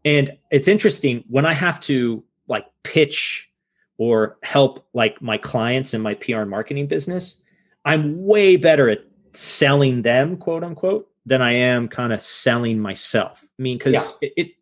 [0.05, 3.51] and it's interesting when I have to like pitch
[3.97, 7.43] or help like my clients in my PR and marketing business,
[7.85, 9.01] I'm way better at
[9.33, 13.45] selling them, quote unquote, than I am kind of selling myself.
[13.59, 14.29] I mean, because yeah.
[14.29, 14.53] it, it,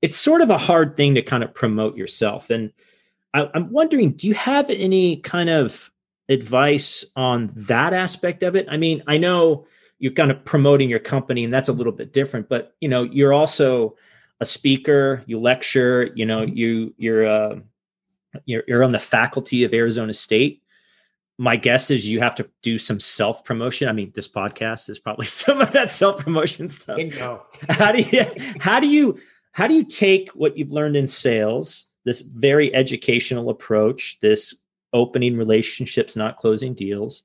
[0.00, 2.48] it's sort of a hard thing to kind of promote yourself.
[2.48, 2.72] And
[3.34, 5.90] I, I'm wondering, do you have any kind of
[6.30, 8.66] advice on that aspect of it?
[8.70, 9.66] I mean, I know
[9.98, 13.02] you're kind of promoting your company, and that's a little bit different, but you know,
[13.02, 13.96] you're also
[14.40, 16.56] a speaker, you lecture, you know, mm-hmm.
[16.56, 17.58] you you're uh,
[18.46, 20.62] you're, you're on the faculty of Arizona State
[21.40, 23.88] my guess is you have to do some self promotion.
[23.88, 26.98] I mean, this podcast is probably some of that self promotion stuff.
[27.70, 28.26] How do you
[28.60, 29.18] how do you
[29.52, 34.54] how do you take what you've learned in sales, this very educational approach, this
[34.92, 37.22] opening relationships, not closing deals,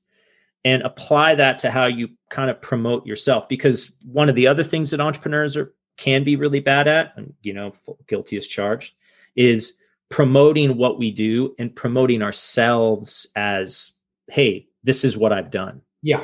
[0.63, 3.47] and apply that to how you kind of promote yourself?
[3.47, 7.33] Because one of the other things that entrepreneurs are can be really bad at, and
[7.41, 7.71] you know,
[8.07, 8.95] guilty as charged,
[9.35, 9.77] is
[10.09, 13.93] promoting what we do and promoting ourselves as
[14.27, 15.81] hey, this is what I've done.
[16.01, 16.23] Yeah.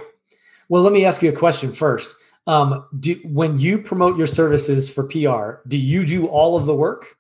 [0.70, 2.16] Well, let me ask you a question first.
[2.48, 6.76] Um, do when you promote your services for PR, do you do all of the
[6.76, 7.18] work?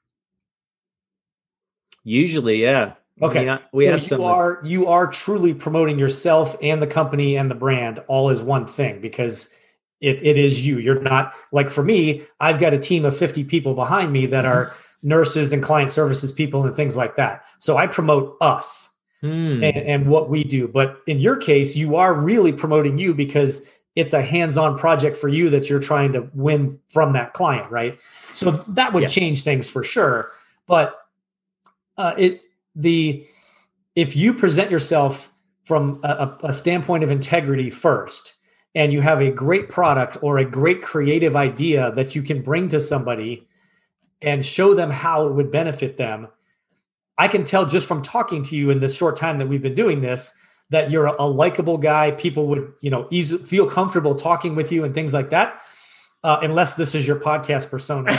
[2.03, 2.93] Usually, yeah.
[3.21, 3.47] Okay.
[3.47, 4.21] I mean, we so have some.
[4.21, 8.41] You are you are truly promoting yourself and the company and the brand all as
[8.41, 9.49] one thing because
[9.99, 10.79] it, it is you.
[10.79, 12.23] You're not like for me.
[12.39, 16.31] I've got a team of 50 people behind me that are nurses and client services
[16.31, 17.45] people and things like that.
[17.59, 18.89] So I promote us
[19.23, 19.63] mm.
[19.63, 20.67] and, and what we do.
[20.67, 25.27] But in your case, you are really promoting you because it's a hands-on project for
[25.27, 27.99] you that you're trying to win from that client, right?
[28.33, 29.13] So that would yes.
[29.13, 30.31] change things for sure.
[30.65, 30.97] But
[31.97, 32.41] uh, it
[32.75, 33.25] the
[33.95, 35.31] if you present yourself
[35.63, 38.35] from a, a standpoint of integrity first,
[38.73, 42.67] and you have a great product or a great creative idea that you can bring
[42.69, 43.47] to somebody
[44.21, 46.27] and show them how it would benefit them
[47.21, 49.75] I can tell just from talking to you in this short time that we've been
[49.75, 50.33] doing this
[50.71, 52.09] that you're a, likable guy.
[52.09, 55.61] People would, you know, easy, feel comfortable talking with you and things like that.
[56.23, 58.11] Uh, unless this is your podcast persona.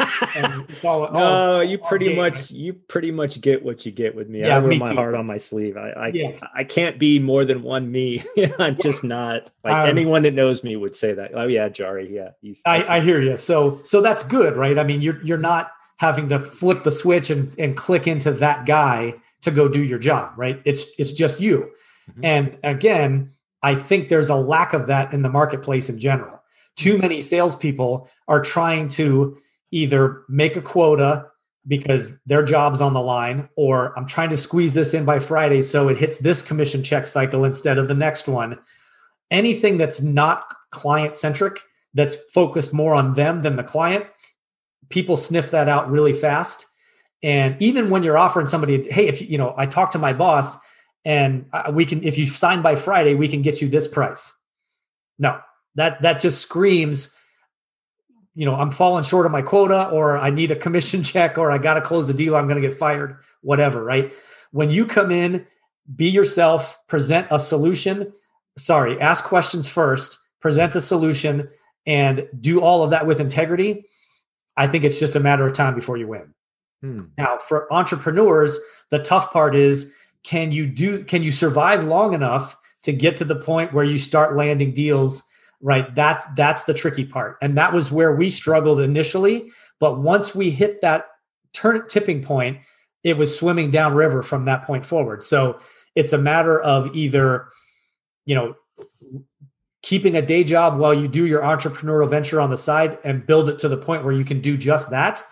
[0.00, 2.16] it's all, no, all, you pretty game.
[2.16, 4.40] much you pretty much get what you get with me.
[4.40, 4.94] Yeah, I wear my too.
[4.94, 5.76] heart on my sleeve.
[5.76, 6.38] I I, yeah.
[6.54, 8.24] I can't be more than one me.
[8.58, 11.32] I'm just not like um, anyone that knows me would say that.
[11.34, 12.10] Oh yeah, Jari.
[12.10, 12.62] Yeah, he's.
[12.66, 13.36] I, I hear you.
[13.36, 14.78] So so that's good, right?
[14.78, 18.66] I mean, you're you're not having to flip the switch and, and click into that
[18.66, 20.60] guy to go do your job, right?
[20.64, 21.70] It's it's just you.
[22.10, 22.24] Mm-hmm.
[22.24, 23.30] And again,
[23.62, 26.42] I think there's a lack of that in the marketplace in general.
[26.76, 29.38] Too many salespeople are trying to
[29.74, 31.26] either make a quota
[31.66, 35.62] because their job's on the line, or I'm trying to squeeze this in by Friday
[35.62, 38.58] so it hits this commission check cycle instead of the next one.
[39.30, 41.60] Anything that's not client centric,
[41.94, 44.04] that's focused more on them than the client,
[44.90, 46.66] people sniff that out really fast.
[47.22, 50.58] And even when you're offering somebody, hey, if you know, I talked to my boss
[51.04, 54.32] and uh, we can, if you sign by Friday, we can get you this price.
[55.18, 55.40] No,
[55.76, 57.14] that that just screams
[58.34, 61.50] you know, I'm falling short of my quota or I need a commission check or
[61.50, 64.12] I got to close the deal, I'm going to get fired, whatever, right?
[64.50, 65.46] When you come in,
[65.94, 68.12] be yourself, present a solution,
[68.58, 71.48] sorry, ask questions first, present a solution
[71.86, 73.84] and do all of that with integrity,
[74.56, 76.34] I think it's just a matter of time before you win.
[76.80, 76.96] Hmm.
[77.18, 78.58] Now, for entrepreneurs,
[78.90, 83.24] the tough part is can you do can you survive long enough to get to
[83.24, 85.22] the point where you start landing deals
[85.64, 85.92] right?
[85.94, 87.38] That's that's the tricky part.
[87.40, 89.50] And that was where we struggled initially.
[89.80, 91.06] But once we hit that
[91.54, 92.58] turn tipping point
[93.02, 95.22] it was swimming downriver from that point forward.
[95.22, 95.58] So
[95.94, 97.48] it's a matter of either
[98.26, 98.54] you know
[99.82, 103.48] keeping a day job while you do your entrepreneurial venture on the side and build
[103.48, 105.22] it to the point where you can do just that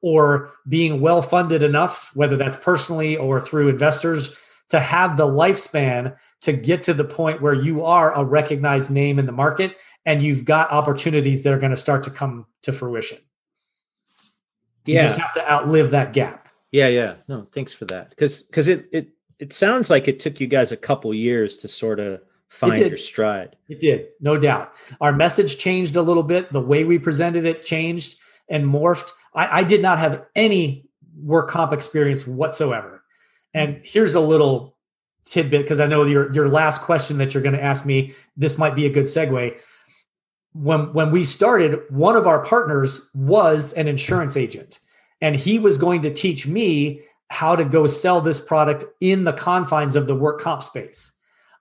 [0.00, 6.16] or being well funded enough whether that's personally or through investors to have the lifespan
[6.40, 10.22] to get to the point where you are a recognized name in the market and
[10.22, 13.18] you've got opportunities that are going to start to come to fruition
[14.84, 18.68] you just have to outlive that gap yeah yeah no thanks for that because because
[18.68, 19.08] it it
[19.38, 22.96] it sounds like it took you guys a couple years to sort of find your
[22.96, 23.56] stride.
[23.68, 24.72] It did, no doubt.
[25.00, 26.50] Our message changed a little bit.
[26.52, 29.10] The way we presented it changed and morphed.
[29.34, 30.88] I, I did not have any
[31.20, 32.95] work comp experience whatsoever.
[33.56, 34.76] And here's a little
[35.24, 38.14] tidbit because I know your your last question that you're going to ask me.
[38.36, 39.58] This might be a good segue.
[40.52, 44.78] When when we started, one of our partners was an insurance agent,
[45.20, 47.00] and he was going to teach me
[47.30, 51.12] how to go sell this product in the confines of the work comp space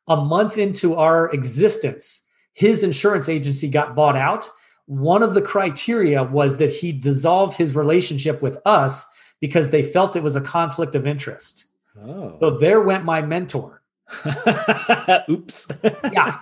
[0.07, 2.21] a month into our existence,
[2.53, 4.49] his insurance agency got bought out.
[4.85, 9.05] One of the criteria was that he dissolve his relationship with us
[9.41, 11.65] because they felt it was a conflict of interest.
[12.01, 12.37] Oh.
[12.39, 13.81] So there went my mentor.
[15.29, 15.67] Oops.
[16.11, 16.37] yeah.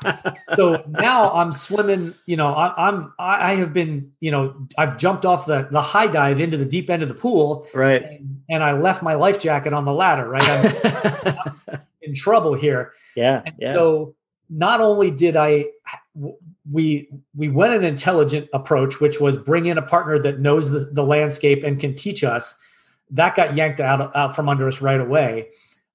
[0.56, 2.14] So now I'm swimming.
[2.26, 4.12] You know, I, am I, I, have been.
[4.20, 7.16] You know, I've jumped off the the high dive into the deep end of the
[7.16, 7.68] pool.
[7.74, 8.04] Right.
[8.04, 10.28] And, and I left my life jacket on the ladder.
[10.28, 10.43] Right.
[10.49, 11.36] I'm,
[11.68, 12.91] I'm in trouble here.
[13.16, 13.43] Yeah.
[13.45, 13.74] And yeah.
[13.76, 14.16] So
[14.49, 15.68] not only did I
[16.72, 20.80] we we went an intelligent approach, which was bring in a partner that knows the,
[20.91, 22.56] the landscape and can teach us.
[23.14, 25.47] That got yanked out out from under us right away.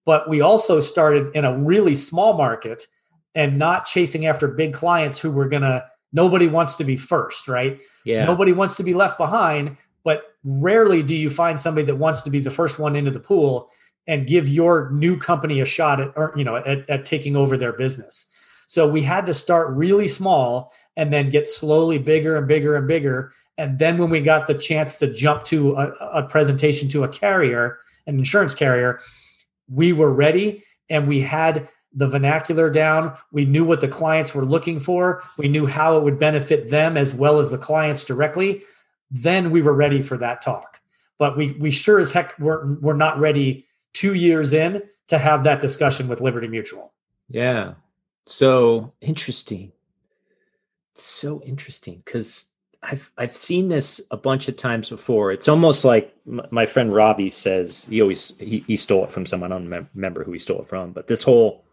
[0.06, 2.86] But we also started in a really small market
[3.34, 5.84] and not chasing after big clients who were gonna.
[6.12, 7.78] Nobody wants to be first, right?
[8.06, 8.24] Yeah.
[8.24, 9.76] Nobody wants to be left behind.
[10.04, 13.20] But rarely do you find somebody that wants to be the first one into the
[13.20, 13.68] pool
[14.06, 17.56] and give your new company a shot at or you know at, at taking over
[17.56, 18.26] their business
[18.66, 22.88] so we had to start really small and then get slowly bigger and bigger and
[22.88, 27.04] bigger and then when we got the chance to jump to a, a presentation to
[27.04, 29.00] a carrier an insurance carrier
[29.68, 33.16] we were ready and we had the vernacular down.
[33.32, 35.22] We knew what the clients were looking for.
[35.36, 38.62] We knew how it would benefit them as well as the clients directly.
[39.10, 40.80] Then we were ready for that talk.
[41.18, 45.44] But we we sure as heck were, were not ready two years in to have
[45.44, 46.92] that discussion with Liberty Mutual.
[47.28, 47.74] Yeah.
[48.26, 49.72] So interesting.
[50.94, 52.46] So interesting because
[52.82, 55.32] I've I've seen this a bunch of times before.
[55.32, 59.52] It's almost like my friend Ravi says he always he, he stole it from someone.
[59.52, 61.64] I don't remember who he stole it from, but this whole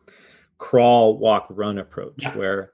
[0.58, 2.36] crawl, walk, run approach yeah.
[2.36, 2.72] where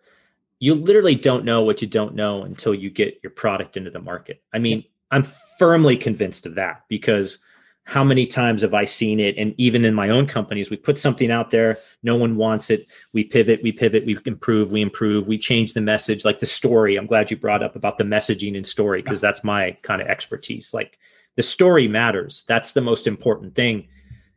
[0.60, 4.02] you literally don't know what you don't know until you get your product into the
[4.02, 4.42] market.
[4.54, 4.84] I mean.
[5.14, 5.24] I'm
[5.60, 7.40] firmly convinced of that because
[7.84, 9.38] how many times have I seen it?
[9.38, 12.88] And even in my own companies, we put something out there, no one wants it.
[13.12, 16.96] We pivot, we pivot, we improve, we improve, we change the message, like the story.
[16.96, 20.08] I'm glad you brought up about the messaging and story because that's my kind of
[20.08, 20.74] expertise.
[20.74, 20.98] Like
[21.36, 22.46] the story matters.
[22.48, 23.88] That's the most important thing.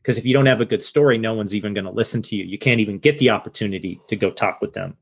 [0.02, 2.36] Because if you don't have a good story, no one's even going to listen to
[2.36, 2.44] you.
[2.44, 4.96] You can't even get the opportunity to go talk with them.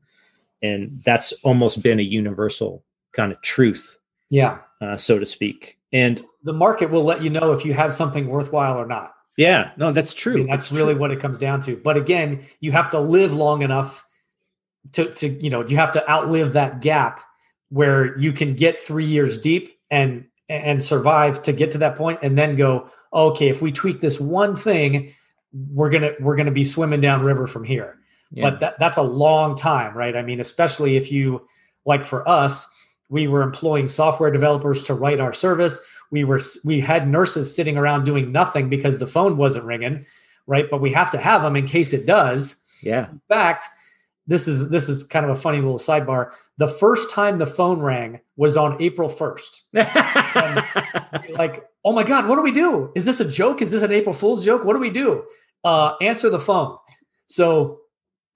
[0.61, 3.97] And that's almost been a universal kind of truth.
[4.29, 4.59] Yeah.
[4.79, 5.77] Uh, so to speak.
[5.91, 9.13] And the market will let you know if you have something worthwhile or not.
[9.37, 10.33] Yeah, no, that's true.
[10.33, 11.01] I mean, that's, that's, really true.
[11.01, 11.75] what it comes down to.
[11.75, 14.05] But again, you have to live long enough
[14.91, 17.21] to to you know you have to outlive that gap
[17.69, 22.19] where you can get three years deep and and survive to get to that point
[22.21, 25.13] and then go okay if we tweak this one thing
[25.53, 27.97] we're gonna we're gonna be swimming down river from here
[28.31, 28.49] yeah.
[28.49, 31.47] but that, that's a long time right i mean especially if you
[31.85, 32.67] like for us
[33.13, 35.79] we were employing software developers to write our service.
[36.09, 40.07] We were we had nurses sitting around doing nothing because the phone wasn't ringing,
[40.47, 40.65] right?
[40.69, 42.55] But we have to have them in case it does.
[42.81, 43.11] Yeah.
[43.11, 43.67] In fact,
[44.25, 46.31] this is this is kind of a funny little sidebar.
[46.57, 49.61] The first time the phone rang was on April 1st.
[51.37, 52.91] like, oh my God, what do we do?
[52.95, 53.61] Is this a joke?
[53.61, 54.65] Is this an April Fool's joke?
[54.65, 55.23] What do we do?
[55.63, 56.77] Uh, answer the phone.
[57.27, 57.81] So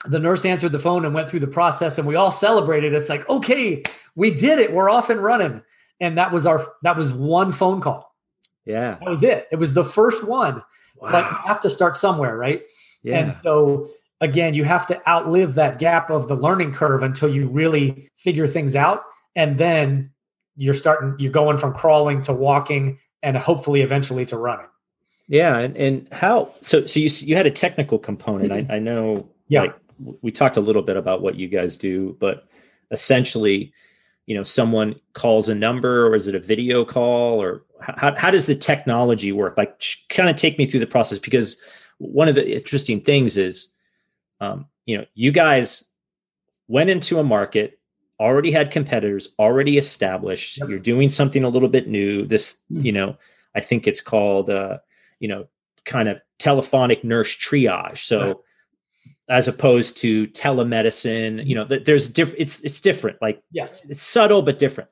[0.06, 3.10] the nurse answered the phone and went through the process and we all celebrated it's
[3.10, 3.82] like okay
[4.16, 5.62] we did it we're off and running
[6.00, 8.16] and that was our that was one phone call.
[8.66, 8.98] Yeah.
[9.00, 9.48] That was it.
[9.52, 10.62] It was the first one.
[10.98, 11.12] Wow.
[11.12, 12.64] But you have to start somewhere, right?
[13.04, 13.20] Yeah.
[13.20, 13.90] And so
[14.20, 18.48] again, you have to outlive that gap of the learning curve until you really figure
[18.48, 19.04] things out.
[19.36, 20.12] And then
[20.56, 24.68] you're starting, you're going from crawling to walking and hopefully eventually to running.
[25.28, 25.58] Yeah.
[25.58, 28.52] And, and how, so, so you, you had a technical component.
[28.52, 29.62] I, I know, yeah.
[29.62, 32.48] Like, we talked a little bit about what you guys do, but
[32.92, 33.74] essentially,
[34.26, 38.32] you know, someone calls a number or is it a video call or how, how
[38.32, 39.58] does the technology work?
[39.58, 41.60] Like kind of take me through the process because
[41.98, 43.72] one of the interesting things is,
[44.40, 45.86] um, you know, you guys
[46.68, 47.80] went into a market,
[48.20, 50.60] already had competitors, already established.
[50.60, 50.70] Yep.
[50.70, 52.26] You're doing something a little bit new.
[52.26, 52.86] This, mm-hmm.
[52.86, 53.18] you know,
[53.56, 54.80] I think it's called, uh,
[55.20, 55.48] you know,
[55.86, 58.00] kind of telephonic nurse triage.
[58.00, 58.44] So.
[59.30, 62.42] As opposed to telemedicine, you know, there's different.
[62.42, 63.22] It's it's different.
[63.22, 64.90] Like yes, it's subtle but different.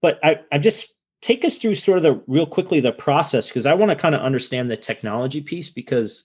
[0.00, 0.92] But I, I just
[1.22, 4.14] take us through sort of the real quickly the process because I want to kind
[4.14, 6.24] of understand the technology piece because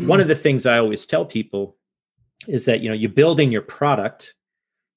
[0.00, 0.08] mm-hmm.
[0.08, 1.76] one of the things I always tell people
[2.48, 4.34] is that you know you're building your product,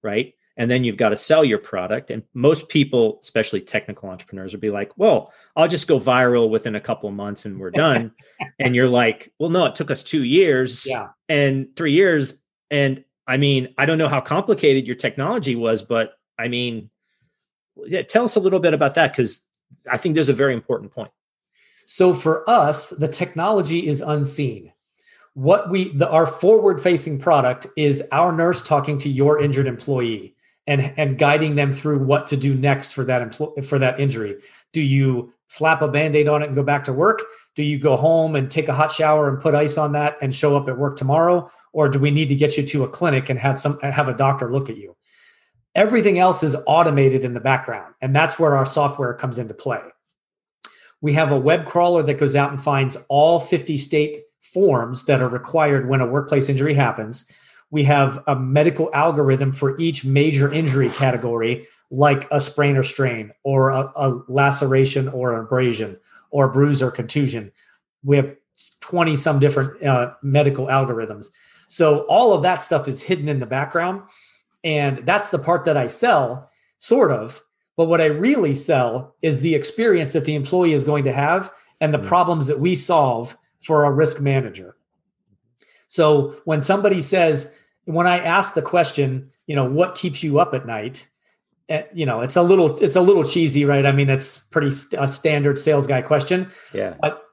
[0.01, 0.33] right?
[0.55, 2.11] And then you've got to sell your product.
[2.11, 6.75] And most people, especially technical entrepreneurs, will be like, well, I'll just go viral within
[6.75, 8.11] a couple of months and we're done.
[8.59, 11.07] and you're like, well, no, it took us two years yeah.
[11.27, 12.41] and three years.
[12.69, 16.91] And I mean, I don't know how complicated your technology was, but I mean,
[17.87, 19.41] yeah, tell us a little bit about that because
[19.89, 21.11] I think there's a very important point.
[21.85, 24.71] So for us, the technology is unseen.
[25.33, 30.32] What we the our forward facing product is our nurse talking to your injured employee
[30.67, 34.37] and and guiding them through what to do next for that empl- for that injury.
[34.71, 37.23] Do you slap a band-aid on it and go back to work?
[37.55, 40.33] Do you go home and take a hot shower and put ice on that and
[40.33, 41.51] show up at work tomorrow?
[41.73, 44.13] Or do we need to get you to a clinic and have some have a
[44.13, 44.95] doctor look at you?
[45.75, 49.81] Everything else is automated in the background, and that's where our software comes into play.
[51.01, 55.21] We have a web crawler that goes out and finds all 50 state forms that
[55.21, 57.29] are required when a workplace injury happens.
[57.73, 63.31] We have a medical algorithm for each major injury category, like a sprain or strain,
[63.41, 65.97] or a, a laceration or an abrasion,
[66.29, 67.51] or bruise or contusion.
[68.03, 68.35] We have
[68.81, 71.31] 20 some different uh, medical algorithms.
[71.67, 74.03] So all of that stuff is hidden in the background.
[74.63, 77.43] And that's the part that I sell, sort of.
[77.75, 81.51] But what I really sell is the experience that the employee is going to have
[81.81, 82.05] and the mm-hmm.
[82.05, 84.75] problems that we solve for a risk manager.
[85.87, 90.53] So when somebody says, when I ask the question, you know, what keeps you up
[90.53, 91.07] at night?
[91.69, 93.85] Eh, you know, it's a little, it's a little cheesy, right?
[93.85, 96.51] I mean, it's pretty st- a standard sales guy question.
[96.73, 96.95] Yeah.
[96.99, 97.23] But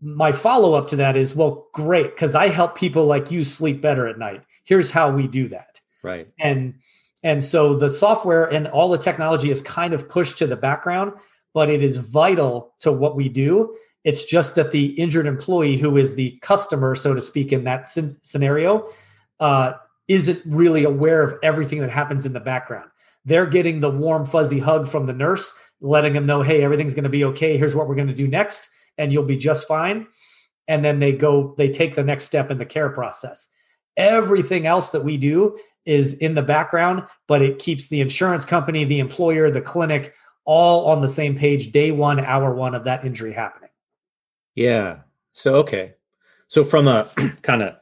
[0.00, 3.80] my follow up to that is, well, great, because I help people like you sleep
[3.80, 4.42] better at night.
[4.64, 5.80] Here's how we do that.
[6.02, 6.28] Right.
[6.40, 6.74] And
[7.22, 11.12] and so the software and all the technology is kind of pushed to the background,
[11.54, 13.76] but it is vital to what we do.
[14.02, 17.88] It's just that the injured employee, who is the customer, so to speak, in that
[17.88, 18.88] scenario,
[19.42, 19.74] uh,
[20.06, 22.88] isn't really aware of everything that happens in the background.
[23.24, 27.04] They're getting the warm, fuzzy hug from the nurse, letting them know, hey, everything's going
[27.04, 27.58] to be okay.
[27.58, 28.68] Here's what we're going to do next,
[28.98, 30.06] and you'll be just fine.
[30.68, 33.48] And then they go, they take the next step in the care process.
[33.96, 38.84] Everything else that we do is in the background, but it keeps the insurance company,
[38.84, 40.14] the employer, the clinic
[40.44, 43.70] all on the same page day one, hour one of that injury happening.
[44.54, 45.00] Yeah.
[45.32, 45.94] So, okay.
[46.48, 47.10] So, from a
[47.42, 47.76] kind of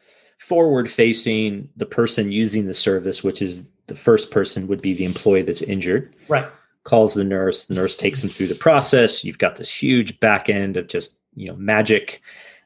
[0.51, 5.05] forward facing, the person using the service, which is the first person would be the
[5.05, 6.13] employee that's injured.
[6.27, 6.45] Right.
[6.83, 9.25] Calls the nurse, the nurse takes them through the process.
[9.25, 12.21] You've got this huge back end of just, you know, magic.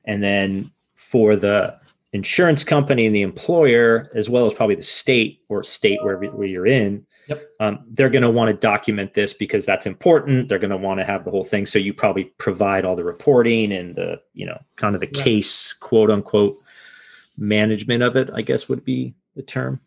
[0.06, 1.78] And then for the
[2.14, 6.48] insurance company and the employer, as well as probably the state or state where, where
[6.48, 7.46] you're in, yep.
[7.60, 10.48] um, they're going to want to document this because that's important.
[10.48, 11.66] They're going to want to have the whole thing.
[11.66, 15.22] So you probably provide all the reporting and the, you know, kind of the yeah.
[15.22, 16.56] case, quote unquote,
[17.36, 19.80] management of it, I guess would be the term.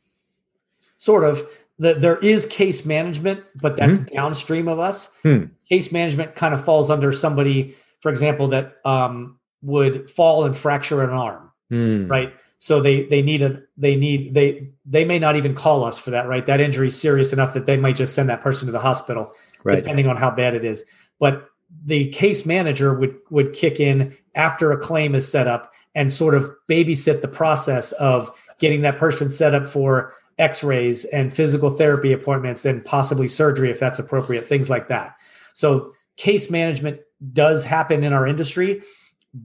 [0.97, 1.43] Sort of.
[1.79, 4.15] The, there is case management, but that's mm-hmm.
[4.15, 5.11] downstream of us.
[5.21, 5.45] Hmm.
[5.69, 11.03] Case management kind of falls under somebody, for example, that um, would fall and fracture
[11.03, 12.09] an arm mm.
[12.09, 12.33] right?
[12.59, 16.11] So they they need a they need they they may not even call us for
[16.11, 16.45] that, right?
[16.45, 19.31] That injury is serious enough that they might just send that person to the hospital,
[19.63, 19.75] right.
[19.75, 20.83] depending on how bad it is.
[21.19, 21.49] But
[21.85, 26.33] the case manager would would kick in after a claim is set up and sort
[26.33, 32.13] of babysit the process of getting that person set up for x-rays and physical therapy
[32.13, 35.15] appointments and possibly surgery if that's appropriate things like that
[35.53, 37.01] so case management
[37.33, 38.81] does happen in our industry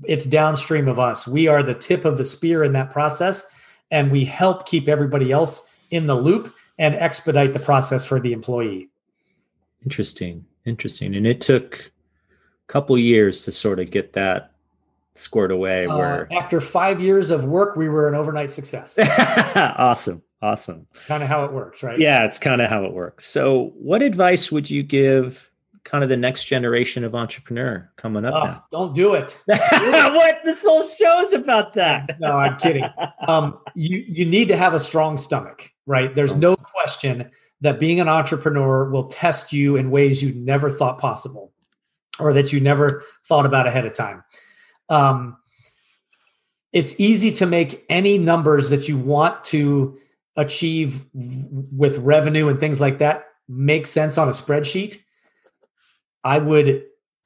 [0.04, 1.26] it's downstream of us.
[1.26, 3.46] We are the tip of the spear in that process,
[3.90, 8.32] and we help keep everybody else in the loop and expedite the process for the
[8.32, 8.88] employee.
[9.84, 10.44] Interesting.
[10.64, 11.14] Interesting.
[11.14, 14.51] And it took a couple years to sort of get that
[15.14, 18.98] squared away uh, where after five years of work we were an overnight success.
[19.56, 20.88] Awesome awesome.
[21.06, 21.98] Kind of how it works right?
[21.98, 23.26] Yeah it's kind of how it works.
[23.26, 25.50] So what advice would you give
[25.84, 30.38] kind of the next generation of entrepreneur coming up oh, don't do it, what?
[30.44, 32.16] This whole show's about that.
[32.20, 32.84] No i'm kidding.
[33.26, 36.14] Um, you you need to have a strong stomach right?
[36.14, 40.98] There's no question that being an entrepreneur will test you in ways you never thought
[40.98, 41.52] possible
[42.18, 44.22] or that you never thought about ahead of time
[44.92, 45.36] um,
[46.72, 49.98] it's easy to make any numbers that you want to
[50.36, 54.98] achieve with revenue and things like that make sense on a spreadsheet.
[56.24, 56.84] I would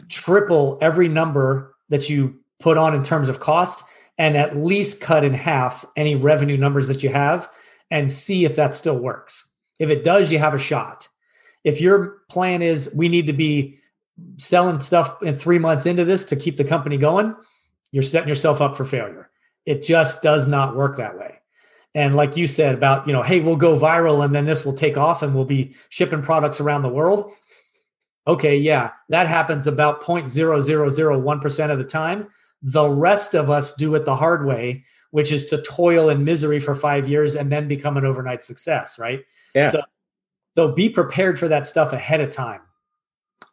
[0.09, 3.85] triple every number that you put on in terms of cost
[4.19, 7.51] and at least cut in half any revenue numbers that you have
[7.91, 9.49] and see if that still works.
[9.79, 11.09] If it does, you have a shot.
[11.65, 13.79] If your plan is we need to be
[14.39, 17.37] selling stuff in three months into this to keep the company going,
[17.91, 19.31] you're setting yourself up for failure.
[19.65, 21.41] It just does not work that way.
[21.95, 24.75] And like you said about, you know, hey, we'll go viral and then this will
[24.75, 27.33] take off and we'll be shipping products around the world.
[28.27, 32.29] Okay, yeah, that happens about 0.0001% of the time.
[32.61, 36.61] The rest of us do it the hard way, which is to toil in misery
[36.61, 39.25] for five years and then become an overnight success, right?
[39.55, 39.71] Yeah.
[39.71, 39.83] So,
[40.57, 42.61] so be prepared for that stuff ahead of time.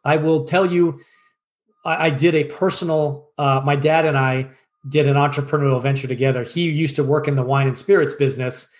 [0.04, 1.00] I will tell you
[1.84, 3.28] I, I did a personal.
[3.38, 4.50] Uh, my dad and I
[4.88, 6.44] did an entrepreneurial venture together.
[6.44, 8.72] He used to work in the wine and spirits business,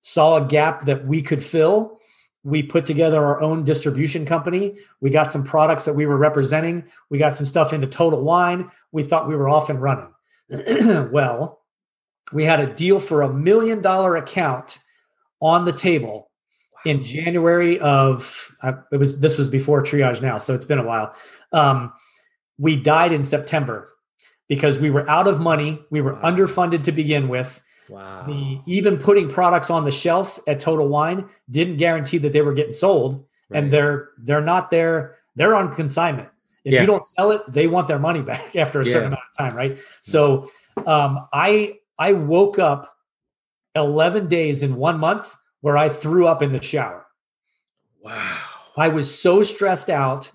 [0.00, 1.98] saw a gap that we could fill.
[2.44, 4.76] We put together our own distribution company.
[5.00, 6.84] We got some products that we were representing.
[7.08, 8.70] We got some stuff into Total Wine.
[8.90, 10.12] We thought we were off and running.
[11.12, 11.60] well,
[12.32, 14.78] we had a deal for a million dollar account
[15.40, 16.30] on the table
[16.84, 18.52] in January of
[18.90, 21.14] it was this was before TriageNow, so it's been a while.
[21.52, 21.92] Um,
[22.58, 23.92] we died in September
[24.48, 25.82] because we were out of money.
[25.90, 26.30] We were wow.
[26.30, 27.62] underfunded to begin with.
[27.88, 28.24] Wow.
[28.26, 32.54] The, even putting products on the shelf at Total Wine didn't guarantee that they were
[32.54, 33.62] getting sold, right.
[33.62, 35.16] and they're they're not there.
[35.36, 36.28] They're on consignment.
[36.64, 36.80] If yeah.
[36.82, 39.56] you don't sell it, they want their money back after a certain amount of time,
[39.56, 39.78] right?
[40.02, 40.50] So
[40.86, 42.94] um, I I woke up
[43.74, 47.06] eleven days in one month where I threw up in the shower.
[48.00, 48.38] Wow.
[48.76, 50.30] I was so stressed out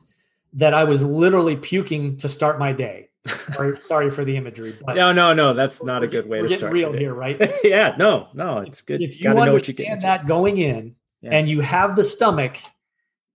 [0.54, 3.10] that I was literally puking to start my day.
[3.28, 4.78] Sorry, sorry for the imagery.
[4.86, 6.74] But no, no, no, that's not a good way to start.
[6.74, 7.40] Real here, right?
[7.64, 9.02] yeah, no, no, it's good.
[9.02, 11.32] If you, you understand that going in, yeah.
[11.34, 12.58] and you have the stomach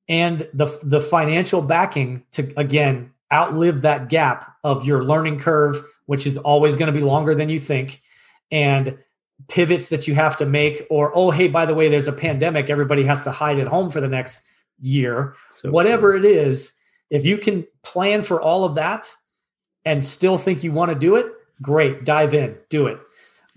[0.09, 6.27] and the the financial backing to again outlive that gap of your learning curve, which
[6.27, 8.03] is always going to be longer than you think,
[8.51, 8.99] and
[9.49, 12.71] pivots that you have to make, or oh, hey, by the way, there's a pandemic,
[12.71, 14.45] everybody has to hide at home for the next
[14.81, 16.19] year, so whatever true.
[16.19, 16.75] it is
[17.13, 19.15] if you can plan for all of that
[19.85, 21.27] and still think you want to do it,
[21.61, 22.99] great, dive in, do it.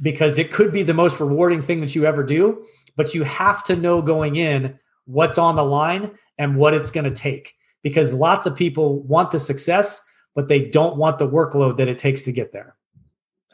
[0.01, 2.65] Because it could be the most rewarding thing that you ever do,
[2.97, 7.05] but you have to know going in what's on the line and what it's going
[7.05, 7.53] to take.
[7.81, 10.03] Because lots of people want the success,
[10.33, 12.75] but they don't want the workload that it takes to get there.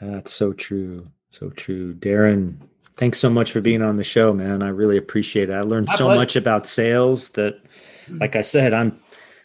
[0.02, 1.08] That's so true.
[1.30, 1.94] So true.
[1.94, 2.60] Darrin,
[2.98, 4.64] thanks so much for being on the show, man.
[4.64, 5.54] I really appreciate it.
[5.54, 6.20] I learned My so pleasure.
[6.20, 7.62] much about sales that,
[8.10, 8.98] like I said, I'm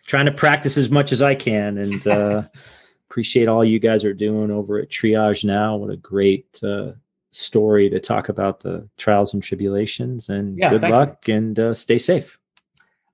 [0.07, 2.43] trying to practice as much as I can and uh,
[3.11, 5.79] appreciate all you guys are doing over at TriageNow.
[5.79, 6.93] What a great uh,
[7.33, 10.29] story to talk about the trials and tribulations.
[10.29, 11.35] And yeah, good luck you.
[11.35, 12.39] and uh, stay safe.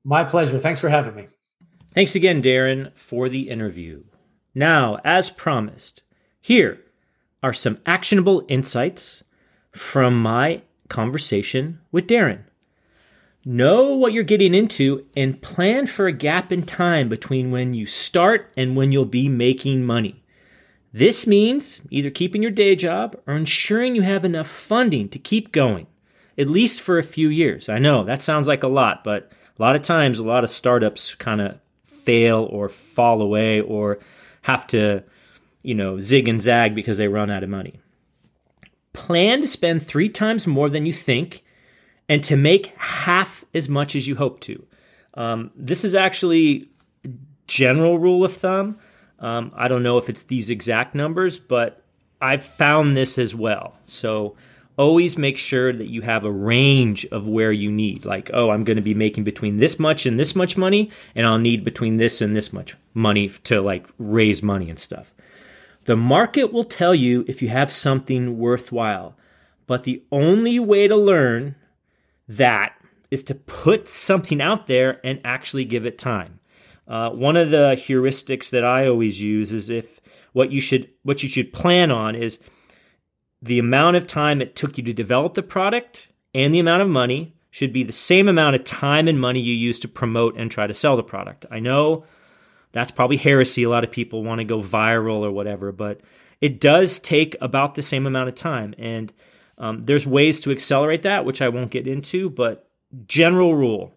[0.05, 0.59] My pleasure.
[0.59, 1.29] Thanks for having me.
[1.95, 4.05] Thanks again, Darrin, for the interview.
[4.55, 6.03] Now, as promised,
[6.41, 6.81] here
[7.43, 9.25] are some actionable insights
[9.73, 12.45] from my conversation with Darrin.
[13.45, 17.87] Know what you're getting into and plan for a gap in time between when you
[17.87, 20.23] start and when you'll be making money.
[20.93, 25.51] This means either keeping your day job or ensuring you have enough funding to keep
[25.51, 25.89] going,
[26.39, 27.69] at least for a few years.
[27.69, 30.51] I know that sounds like a lot, but a lot of times a lot of
[30.51, 33.99] startups kind of fail or fall away or
[34.43, 35.03] have to,
[35.63, 37.81] you know, zig and zag because they run out of money.
[38.93, 41.43] Plan to spend three times more than you think
[42.13, 44.67] and to make half as much as you hope to.
[45.15, 46.69] Um, this is actually
[47.47, 48.79] general rule of thumb.
[49.19, 51.83] Um, I don't know if it's these exact numbers, but
[52.21, 53.79] I've found this as well.
[53.87, 54.37] So
[54.77, 58.05] always make sure that you have a range of where you need.
[58.05, 61.27] Like, oh, I'm going to be making between this much and this much money, and
[61.27, 65.15] I'll need between this and this much money to like raise money and stuff.
[65.87, 69.17] The market will tell you if you have something worthwhile,
[69.67, 71.55] but the only way to learn
[72.29, 72.75] that
[73.11, 76.41] is to put something out there and actually give it time.
[76.89, 80.01] Uh, one of the heuristics that I always use is if
[80.33, 82.39] what you should what you should plan on is
[83.41, 86.89] the amount of time it took you to develop the product and the amount of
[86.89, 90.51] money should be the same amount of time and money you use to promote and
[90.51, 91.45] try to sell the product.
[91.51, 92.05] I know
[92.73, 93.63] that's probably heresy.
[93.63, 96.01] A lot of people want to go viral or whatever, but
[96.41, 98.75] it does take about the same amount of time.
[98.79, 99.13] And
[99.63, 102.69] um, there's ways to accelerate that, which I won't get into, but
[103.07, 103.95] general rule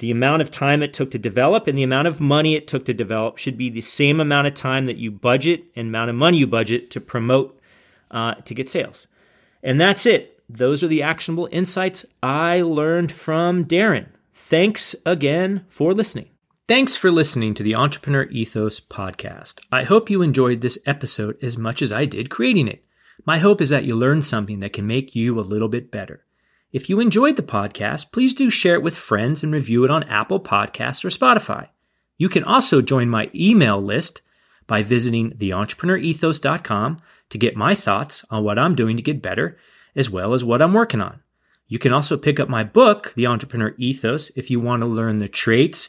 [0.00, 2.86] the amount of time it took to develop and the amount of money it took
[2.86, 6.16] to develop should be the same amount of time that you budget and amount of
[6.16, 7.60] money you budget to promote
[8.10, 9.06] uh, to get sales.
[9.62, 10.42] And that's it.
[10.48, 14.08] Those are the actionable insights I learned from Darrin.
[14.32, 16.30] Thanks again for listening.
[16.66, 19.60] Thanks for listening to the Entrepreneur Ethos podcast.
[19.70, 22.82] I hope you enjoyed this episode as much as I did creating it.
[23.30, 26.24] My hope is that you learned something that can make you a little bit better.
[26.72, 30.02] If you enjoyed the podcast, please do share it with friends and review it on
[30.02, 31.68] Apple Podcasts or Spotify.
[32.18, 34.22] You can also join my email list
[34.66, 39.56] by visiting theentrepreneurethos.com to get my thoughts on what I'm doing to get better,
[39.94, 41.22] as well as what I'm working on.
[41.68, 45.18] You can also pick up my book, The Entrepreneur Ethos, if you want to learn
[45.18, 45.88] the traits,